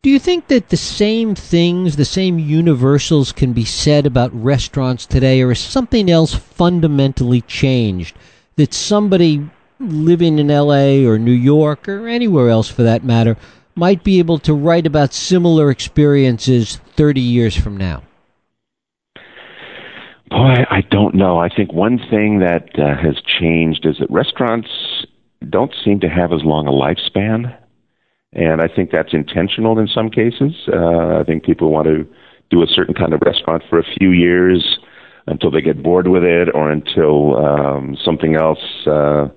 Do 0.00 0.10
you 0.10 0.20
think 0.20 0.46
that 0.46 0.68
the 0.68 0.76
same 0.76 1.34
things, 1.34 1.96
the 1.96 2.04
same 2.04 2.38
universals, 2.38 3.32
can 3.32 3.52
be 3.52 3.64
said 3.64 4.06
about 4.06 4.32
restaurants 4.32 5.04
today, 5.04 5.42
or 5.42 5.50
is 5.50 5.58
something 5.58 6.08
else 6.08 6.34
fundamentally 6.34 7.42
changed? 7.42 8.16
That 8.56 8.72
somebody 8.72 9.50
living 9.80 10.38
in 10.38 10.50
L.A. 10.50 11.04
or 11.04 11.18
New 11.18 11.30
York 11.30 11.88
or 11.88 12.08
anywhere 12.08 12.48
else, 12.48 12.70
for 12.70 12.84
that 12.84 13.04
matter 13.04 13.36
might 13.78 14.04
be 14.04 14.18
able 14.18 14.38
to 14.40 14.52
write 14.52 14.86
about 14.86 15.14
similar 15.14 15.70
experiences 15.70 16.80
30 16.96 17.20
years 17.20 17.56
from 17.56 17.76
now? 17.76 18.02
Boy, 20.30 20.56
I 20.70 20.82
don't 20.90 21.14
know. 21.14 21.38
I 21.38 21.48
think 21.48 21.72
one 21.72 21.98
thing 22.10 22.40
that 22.40 22.68
uh, 22.78 23.00
has 23.00 23.16
changed 23.40 23.86
is 23.86 23.96
that 23.98 24.10
restaurants 24.10 24.68
don't 25.48 25.72
seem 25.84 26.00
to 26.00 26.08
have 26.08 26.32
as 26.32 26.42
long 26.44 26.66
a 26.66 26.70
lifespan. 26.70 27.56
and 28.32 28.60
I 28.60 28.68
think 28.68 28.90
that's 28.90 29.14
intentional 29.14 29.78
in 29.78 29.88
some 29.88 30.10
cases. 30.10 30.52
Uh, 30.70 31.20
I 31.20 31.24
think 31.24 31.44
people 31.44 31.70
want 31.70 31.86
to 31.86 32.06
do 32.50 32.62
a 32.62 32.66
certain 32.66 32.94
kind 32.94 33.14
of 33.14 33.20
restaurant 33.24 33.62
for 33.70 33.78
a 33.78 33.84
few 33.98 34.10
years 34.10 34.78
until 35.26 35.50
they 35.50 35.60
get 35.60 35.82
bored 35.82 36.08
with 36.08 36.24
it 36.24 36.48
or 36.54 36.70
until 36.70 37.36
um, 37.36 37.96
something 38.04 38.34
else 38.34 38.86
uh, 38.86 39.28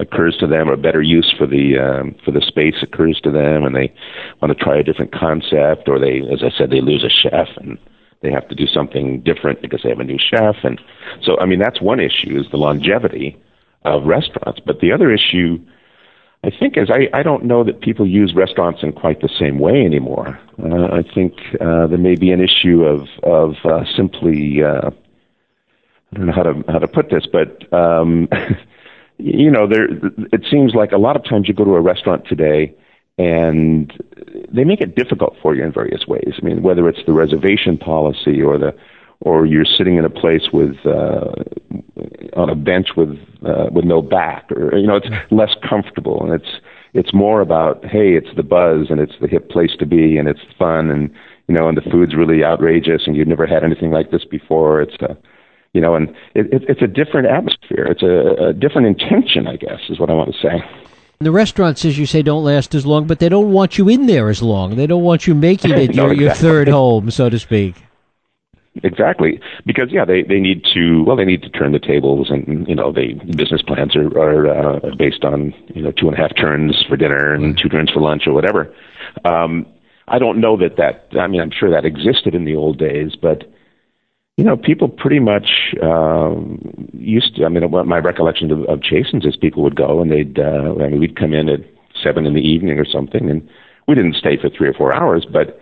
occurs 0.00 0.36
to 0.38 0.46
them 0.46 0.68
or 0.68 0.76
better 0.76 1.02
use 1.02 1.32
for 1.36 1.46
the 1.46 1.78
um, 1.78 2.14
for 2.24 2.30
the 2.30 2.40
space 2.40 2.76
occurs 2.82 3.20
to 3.22 3.30
them 3.30 3.64
and 3.64 3.74
they 3.74 3.92
want 4.40 4.56
to 4.56 4.64
try 4.64 4.76
a 4.76 4.82
different 4.82 5.12
concept 5.12 5.88
or 5.88 5.98
they 5.98 6.20
as 6.32 6.42
I 6.42 6.50
said 6.56 6.70
they 6.70 6.80
lose 6.80 7.04
a 7.04 7.08
chef 7.08 7.48
and 7.56 7.78
they 8.22 8.30
have 8.30 8.48
to 8.48 8.54
do 8.54 8.66
something 8.66 9.20
different 9.20 9.62
because 9.62 9.82
they 9.82 9.88
have 9.88 10.00
a 10.00 10.04
new 10.04 10.18
chef 10.18 10.56
and 10.62 10.80
so 11.22 11.38
I 11.38 11.46
mean 11.46 11.58
that's 11.58 11.80
one 11.80 12.00
issue 12.00 12.38
is 12.38 12.46
the 12.50 12.56
longevity 12.58 13.40
of 13.84 14.04
restaurants 14.04 14.60
but 14.64 14.80
the 14.80 14.92
other 14.92 15.12
issue 15.12 15.58
I 16.44 16.50
think 16.50 16.76
is 16.76 16.90
I, 16.90 17.08
I 17.16 17.22
don't 17.22 17.44
know 17.44 17.64
that 17.64 17.80
people 17.80 18.06
use 18.06 18.34
restaurants 18.34 18.80
in 18.82 18.92
quite 18.92 19.20
the 19.20 19.30
same 19.36 19.58
way 19.58 19.84
anymore. 19.84 20.38
Uh, 20.62 20.84
I 20.92 21.02
think 21.14 21.34
uh, 21.60 21.88
there 21.88 21.98
may 21.98 22.14
be 22.14 22.30
an 22.30 22.40
issue 22.40 22.84
of 22.84 23.08
of 23.24 23.54
uh, 23.64 23.84
simply 23.96 24.62
uh, 24.62 24.90
I 26.12 26.16
don't 26.16 26.26
know 26.26 26.32
how 26.32 26.44
to 26.44 26.64
how 26.68 26.78
to 26.78 26.86
put 26.86 27.10
this, 27.10 27.26
but 27.26 27.72
um, 27.72 28.28
you 29.18 29.50
know, 29.50 29.66
there 29.66 29.84
it 30.32 30.44
seems 30.50 30.74
like 30.74 30.92
a 30.92 30.98
lot 30.98 31.16
of 31.16 31.24
times 31.24 31.48
you 31.48 31.54
go 31.54 31.64
to 31.64 31.74
a 31.74 31.80
restaurant 31.80 32.26
today 32.28 32.74
and 33.18 33.92
they 34.52 34.64
make 34.64 34.80
it 34.80 34.94
difficult 34.94 35.36
for 35.40 35.54
you 35.54 35.64
in 35.64 35.72
various 35.72 36.06
ways. 36.06 36.34
I 36.40 36.44
mean, 36.44 36.62
whether 36.62 36.88
it's 36.88 37.00
the 37.06 37.12
reservation 37.12 37.78
policy 37.78 38.42
or 38.42 38.58
the 38.58 38.74
or 39.20 39.46
you're 39.46 39.64
sitting 39.64 39.96
in 39.96 40.04
a 40.04 40.10
place 40.10 40.48
with 40.52 40.76
uh, 40.84 41.32
on 42.34 42.50
a 42.50 42.54
bench 42.54 42.88
with 42.96 43.18
uh, 43.46 43.66
with 43.72 43.84
no 43.84 44.02
back, 44.02 44.50
or 44.52 44.76
you 44.76 44.86
know, 44.86 44.96
it's 44.96 45.08
less 45.30 45.54
comfortable, 45.66 46.22
and 46.22 46.34
it's 46.34 46.60
it's 46.92 47.14
more 47.14 47.40
about 47.40 47.84
hey, 47.84 48.14
it's 48.14 48.34
the 48.36 48.42
buzz, 48.42 48.88
and 48.90 49.00
it's 49.00 49.14
the 49.20 49.28
hip 49.28 49.48
place 49.48 49.72
to 49.78 49.86
be, 49.86 50.18
and 50.18 50.28
it's 50.28 50.40
fun, 50.58 50.90
and 50.90 51.10
you 51.48 51.54
know, 51.54 51.68
and 51.68 51.76
the 51.76 51.90
food's 51.90 52.14
really 52.14 52.44
outrageous, 52.44 53.02
and 53.06 53.16
you've 53.16 53.28
never 53.28 53.46
had 53.46 53.64
anything 53.64 53.90
like 53.90 54.10
this 54.10 54.24
before. 54.24 54.82
It's 54.82 54.96
a 55.00 55.16
you 55.76 55.82
know, 55.82 55.94
and 55.94 56.08
it, 56.34 56.46
it, 56.50 56.62
it's 56.70 56.80
a 56.80 56.86
different 56.86 57.28
atmosphere. 57.28 57.84
It's 57.84 58.02
a, 58.02 58.46
a 58.48 58.52
different 58.54 58.86
intention, 58.86 59.46
I 59.46 59.56
guess, 59.56 59.78
is 59.90 60.00
what 60.00 60.08
I 60.08 60.14
want 60.14 60.34
to 60.34 60.40
say. 60.40 60.64
The 61.18 61.30
restaurants, 61.30 61.84
as 61.84 61.98
you 61.98 62.06
say, 62.06 62.22
don't 62.22 62.44
last 62.44 62.74
as 62.74 62.86
long, 62.86 63.06
but 63.06 63.18
they 63.18 63.28
don't 63.28 63.52
want 63.52 63.76
you 63.76 63.86
in 63.90 64.06
there 64.06 64.30
as 64.30 64.42
long. 64.42 64.76
They 64.76 64.86
don't 64.86 65.02
want 65.02 65.26
you 65.26 65.34
making 65.34 65.72
it 65.76 65.94
no, 65.94 66.04
your, 66.04 66.12
exactly. 66.12 66.24
your 66.24 66.34
third 66.34 66.68
home, 66.68 67.10
so 67.10 67.28
to 67.28 67.38
speak. 67.38 67.74
Exactly, 68.84 69.38
because 69.66 69.88
yeah, 69.90 70.04
they 70.04 70.22
they 70.22 70.38
need 70.38 70.64
to 70.74 71.02
well, 71.04 71.16
they 71.16 71.24
need 71.24 71.42
to 71.42 71.50
turn 71.50 71.72
the 71.72 71.78
tables, 71.78 72.30
and 72.30 72.66
you 72.68 72.74
know, 72.74 72.92
they 72.92 73.12
business 73.36 73.62
plans 73.62 73.96
are 73.96 74.06
are 74.18 74.48
uh, 74.48 74.94
based 74.96 75.24
on 75.24 75.54
you 75.74 75.82
know 75.82 75.92
two 75.92 76.08
and 76.08 76.14
a 76.14 76.20
half 76.20 76.36
turns 76.36 76.84
for 76.88 76.96
dinner 76.96 77.32
and 77.34 77.58
two 77.58 77.70
turns 77.70 77.90
for 77.90 78.00
lunch 78.00 78.26
or 78.26 78.32
whatever. 78.34 78.74
Um, 79.24 79.66
I 80.08 80.18
don't 80.18 80.40
know 80.40 80.58
that 80.58 80.76
that 80.76 81.18
I 81.18 81.26
mean, 81.26 81.40
I'm 81.40 81.50
sure 81.50 81.70
that 81.70 81.86
existed 81.86 82.34
in 82.34 82.44
the 82.44 82.54
old 82.54 82.78
days, 82.78 83.12
but 83.20 83.44
you 84.36 84.44
know, 84.44 84.56
people 84.56 84.88
pretty 84.88 85.18
much 85.18 85.74
um, 85.82 86.90
used 86.92 87.36
to. 87.36 87.44
I 87.44 87.48
mean, 87.48 87.70
my 87.70 87.98
recollection 87.98 88.50
of, 88.50 88.64
of 88.64 88.82
Chasen's 88.82 89.24
is 89.24 89.36
people 89.36 89.62
would 89.62 89.76
go 89.76 90.00
and 90.02 90.10
they'd. 90.10 90.38
Uh, 90.38 90.74
I 90.82 90.88
mean, 90.88 91.00
we'd 91.00 91.18
come 91.18 91.32
in 91.32 91.48
at 91.48 91.60
seven 92.02 92.26
in 92.26 92.34
the 92.34 92.40
evening 92.40 92.78
or 92.78 92.84
something, 92.84 93.30
and 93.30 93.48
we 93.88 93.94
didn't 93.94 94.16
stay 94.16 94.36
for 94.36 94.50
three 94.50 94.68
or 94.68 94.74
four 94.74 94.94
hours, 94.94 95.26
but 95.30 95.58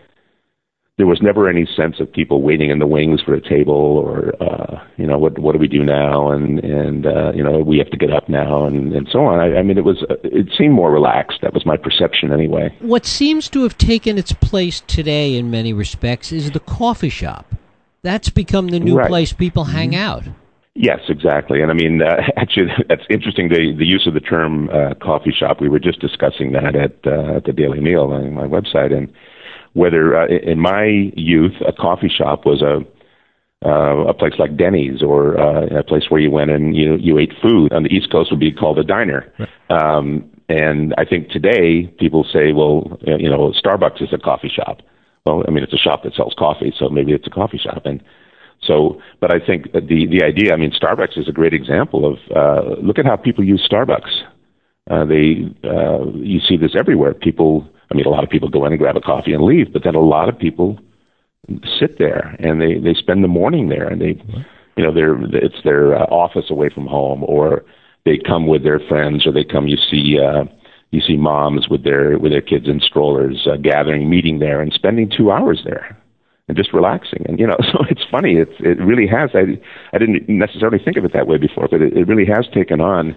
there 0.97 1.07
was 1.07 1.21
never 1.21 1.49
any 1.49 1.67
sense 1.77 1.99
of 1.99 2.13
people 2.13 2.41
waiting 2.41 2.71
in 2.71 2.79
the 2.79 2.87
wings 2.87 3.21
for 3.21 3.35
a 3.35 3.41
table 3.41 3.75
or 3.75 4.33
uh 4.41 4.81
you 4.97 5.07
know 5.07 5.19
what 5.19 5.39
what 5.41 5.53
do 5.53 5.59
we 5.59 5.67
do 5.67 5.83
now 5.83 6.31
and 6.31 6.61
and 6.61 7.05
uh 7.05 7.33
you 7.33 7.43
know 7.43 7.59
we 7.59 7.79
have 7.79 7.91
to 7.91 7.97
get 7.97 8.13
up 8.13 8.29
now 8.29 8.65
and 8.65 8.93
and 8.93 9.09
so 9.11 9.25
on 9.25 9.41
i, 9.41 9.59
I 9.59 9.63
mean 9.63 9.77
it 9.77 9.85
was 9.85 10.05
it 10.23 10.53
seemed 10.57 10.73
more 10.73 10.93
relaxed 10.93 11.41
that 11.43 11.53
was 11.53 11.67
my 11.67 11.77
perception 11.77 12.33
anyway 12.33 12.73
what 12.79 13.07
seems 13.07 13.49
to 13.51 13.65
have 13.65 13.77
taken 13.77 14.19
its 14.19 14.33
place 14.35 14.83
today 14.87 15.37
in 15.37 15.51
many 15.51 15.73
respects 15.73 16.31
is 16.31 16.53
the 16.53 16.61
coffee 16.61 17.09
shop 17.09 17.55
that's 18.05 18.31
become 18.31 18.69
the 18.69 18.79
new 18.79 18.97
right. 18.97 19.09
place 19.09 19.33
people 19.33 19.65
hang 19.65 19.91
mm-hmm. 19.91 20.01
out 20.01 20.25
Yes, 20.77 20.99
exactly. 21.09 21.63
And 21.63 21.71
I 21.71 21.75
mean, 21.75 22.03
uh, 22.03 22.17
actually, 22.37 22.67
that's 22.89 23.05
interesting. 23.09 23.49
The 23.49 23.75
the 23.79 23.87
use 23.87 24.07
of 24.07 24.15
the 24.15 24.21
term 24.21 24.69
uh, 24.71 24.95
coffee 25.01 25.33
shop. 25.33 25.61
We 25.61 25.69
were 25.69 25.79
just 25.79 26.01
discussing 26.01 26.53
that 26.53 26.75
at 26.75 26.97
uh, 27.07 27.37
at 27.37 27.45
the 27.45 27.53
Daily 27.53 27.81
Meal 27.81 28.11
on 28.13 28.35
my 28.35 28.47
website, 28.47 28.93
and 28.93 29.13
whether 29.75 30.17
uh, 30.17 30.27
in 30.27 30.59
my 30.59 31.13
youth 31.15 31.55
a 31.67 31.73
coffee 31.73 32.09
shop 32.09 32.45
was 32.45 32.61
a 32.61 32.81
uh, 33.65 34.09
a 34.09 34.15
place 34.15 34.35
like 34.39 34.57
Denny's 34.57 35.01
or 35.01 35.39
uh, 35.39 35.79
a 35.79 35.85
place 35.85 36.05
where 36.09 36.21
you 36.21 36.31
went 36.31 36.51
and 36.51 36.77
you 36.77 36.97
you 36.97 37.19
ate 37.19 37.33
food 37.41 37.73
on 37.73 37.85
the 37.85 37.91
East 37.91 38.11
Coast 38.11 38.31
would 38.33 38.41
be 38.41 38.53
called 38.53 38.79
a 38.79 38.85
diner. 38.85 39.33
Right. 39.39 39.49
Um, 39.71 40.31
and 40.49 40.93
I 40.99 41.05
think 41.07 41.31
today 41.31 41.87
people 41.99 42.27
say, 42.31 42.53
well, 42.53 42.99
you 43.07 43.31
know, 43.31 43.55
Starbucks 43.65 44.03
is 44.03 44.13
a 44.13 44.19
coffee 44.19 44.53
shop. 44.55 44.83
Well, 45.25 45.43
I 45.49 45.51
mean, 45.51 45.65
it's 45.65 45.73
a 45.73 45.79
shop 45.79 46.03
that 46.03 46.15
sells 46.15 46.35
coffee, 46.39 46.73
so 46.79 46.89
maybe 46.89 47.13
it's 47.13 47.27
a 47.27 47.31
coffee 47.31 47.59
shop. 47.59 47.83
And 47.87 48.03
so, 48.63 49.01
but 49.21 49.35
I 49.35 49.45
think 49.45 49.73
the 49.73 50.07
the 50.07 50.23
idea. 50.23 50.53
I 50.53 50.57
mean, 50.57 50.71
Starbucks 50.71 51.19
is 51.19 51.29
a 51.29 51.33
great 51.33 51.55
example 51.55 52.05
of 52.07 52.19
uh, 52.35 52.81
look 52.81 52.99
at 52.99 53.07
how 53.07 53.17
people 53.17 53.45
use 53.45 53.67
Starbucks. 53.71 54.23
Uh, 54.91 55.05
they 55.05 55.49
uh, 55.65 56.05
you 56.15 56.41
see 56.41 56.57
this 56.57 56.75
everywhere. 56.77 57.15
People 57.15 57.67
I 57.91 57.95
mean, 57.95 58.07
a 58.07 58.11
lot 58.11 58.25
of 58.25 58.31
people 58.31 58.49
go 58.49 58.67
in 58.67 58.73
and 58.73 58.79
grab 58.79 58.97
a 58.97 59.01
coffee 59.01 59.33
and 59.33 59.43
leave, 59.45 59.73
but 59.73 59.83
then 59.85 59.95
a 59.95 60.01
lot 60.01 60.29
of 60.29 60.39
people 60.39 60.79
sit 61.79 61.99
there 61.99 62.37
and 62.39 62.61
they 62.61 62.79
they 62.79 62.95
spend 62.95 63.23
the 63.23 63.29
morning 63.29 63.69
there 63.69 63.87
and 63.87 64.01
they, 64.01 64.23
you 64.77 64.85
know, 64.85 64.93
they're 64.93 65.17
it's 65.35 65.63
their 65.65 65.95
uh, 65.95 66.05
office 66.07 66.51
away 66.51 66.69
from 66.69 66.87
home, 66.87 67.25
or 67.25 67.65
they 68.05 68.19
come 68.19 68.47
with 68.47 68.63
their 68.63 68.81
friends, 68.89 69.27
or 69.27 69.33
they 69.33 69.45
come. 69.45 69.69
You 69.69 69.79
see. 69.91 70.19
uh 70.19 70.45
you 70.91 71.01
see 71.01 71.17
moms 71.17 71.69
with 71.69 71.85
their 71.85 72.19
with 72.19 72.33
their 72.33 72.41
kids 72.41 72.69
in 72.69 72.81
strollers 72.81 73.47
uh, 73.51 73.57
gathering, 73.57 74.09
meeting 74.09 74.39
there, 74.39 74.61
and 74.61 74.73
spending 74.73 75.11
two 75.11 75.31
hours 75.31 75.63
there, 75.65 75.97
and 76.49 76.57
just 76.57 76.73
relaxing. 76.73 77.25
And 77.29 77.39
you 77.39 77.47
know, 77.47 77.57
so 77.73 77.85
it's 77.91 78.05
funny. 78.11 78.37
It's 78.37 78.55
it 78.61 78.79
really 78.81 79.07
has. 79.07 79.31
I 79.35 79.61
I 79.95 79.99
didn't 79.99 80.29
necessarily 80.29 80.79
think 80.85 80.97
of 80.97 81.05
it 81.05 81.13
that 81.13 81.27
way 81.27 81.39
before, 81.39 81.69
but 81.71 81.83
it, 81.83 81.97
it 81.97 82.07
really 82.07 82.27
has 82.27 82.47
taken 82.55 82.81
on 82.81 83.17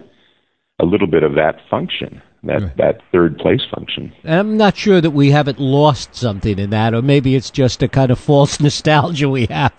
a 0.80 0.84
little 0.84 1.08
bit 1.08 1.22
of 1.22 1.34
that 1.34 1.56
function 1.68 2.22
that 2.44 2.62
right. 2.62 2.76
that 2.76 3.00
third 3.12 3.38
place 3.38 3.62
function. 3.74 4.12
I'm 4.24 4.56
not 4.56 4.76
sure 4.76 5.00
that 5.00 5.10
we 5.10 5.30
haven't 5.30 5.58
lost 5.58 6.14
something 6.14 6.58
in 6.58 6.70
that, 6.70 6.94
or 6.94 7.02
maybe 7.02 7.34
it's 7.34 7.50
just 7.50 7.82
a 7.82 7.88
kind 7.88 8.10
of 8.10 8.18
false 8.18 8.60
nostalgia 8.60 9.28
we 9.28 9.46
have. 9.46 9.72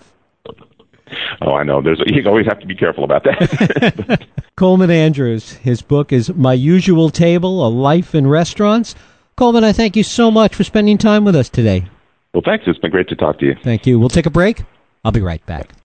Oh, 1.42 1.54
I 1.54 1.63
know. 1.63 1.82
There's 1.82 2.02
you 2.08 2.24
always 2.26 2.46
have 2.46 2.60
to 2.60 2.68
be 2.68 2.76
careful 2.76 3.04
about 3.04 3.24
that. 3.24 4.28
Colman 4.56 4.92
Andrews. 4.92 5.54
His 5.54 5.82
book 5.82 6.12
is 6.12 6.34
My 6.34 6.54
Usual 6.54 7.10
Table: 7.10 7.65
A 7.65 7.70
Life 7.70 8.13
in 8.15 8.28
Restaurants. 8.28 8.96
Colman, 9.36 9.63
I 9.63 9.72
thank 9.72 9.96
you 9.96 10.04
so 10.04 10.30
much 10.30 10.54
for 10.54 10.63
spending 10.63 10.98
time 10.98 11.24
with 11.24 11.36
us 11.36 11.50
today. 11.50 11.86
Well, 12.34 12.44
thanks. 12.46 12.65
It's 12.68 12.80
been 12.80 12.92
great 12.92 13.08
to 13.10 13.15
talk 13.15 13.39
to 13.39 13.46
you. 13.46 13.56
Thank 13.63 13.88
you. 13.88 14.00
We'll 14.00 14.10
take 14.10 14.26
a 14.26 14.32
break. 14.32 14.63
I'll 15.04 15.12
be 15.12 15.22
right 15.22 15.44
back. 15.46 15.70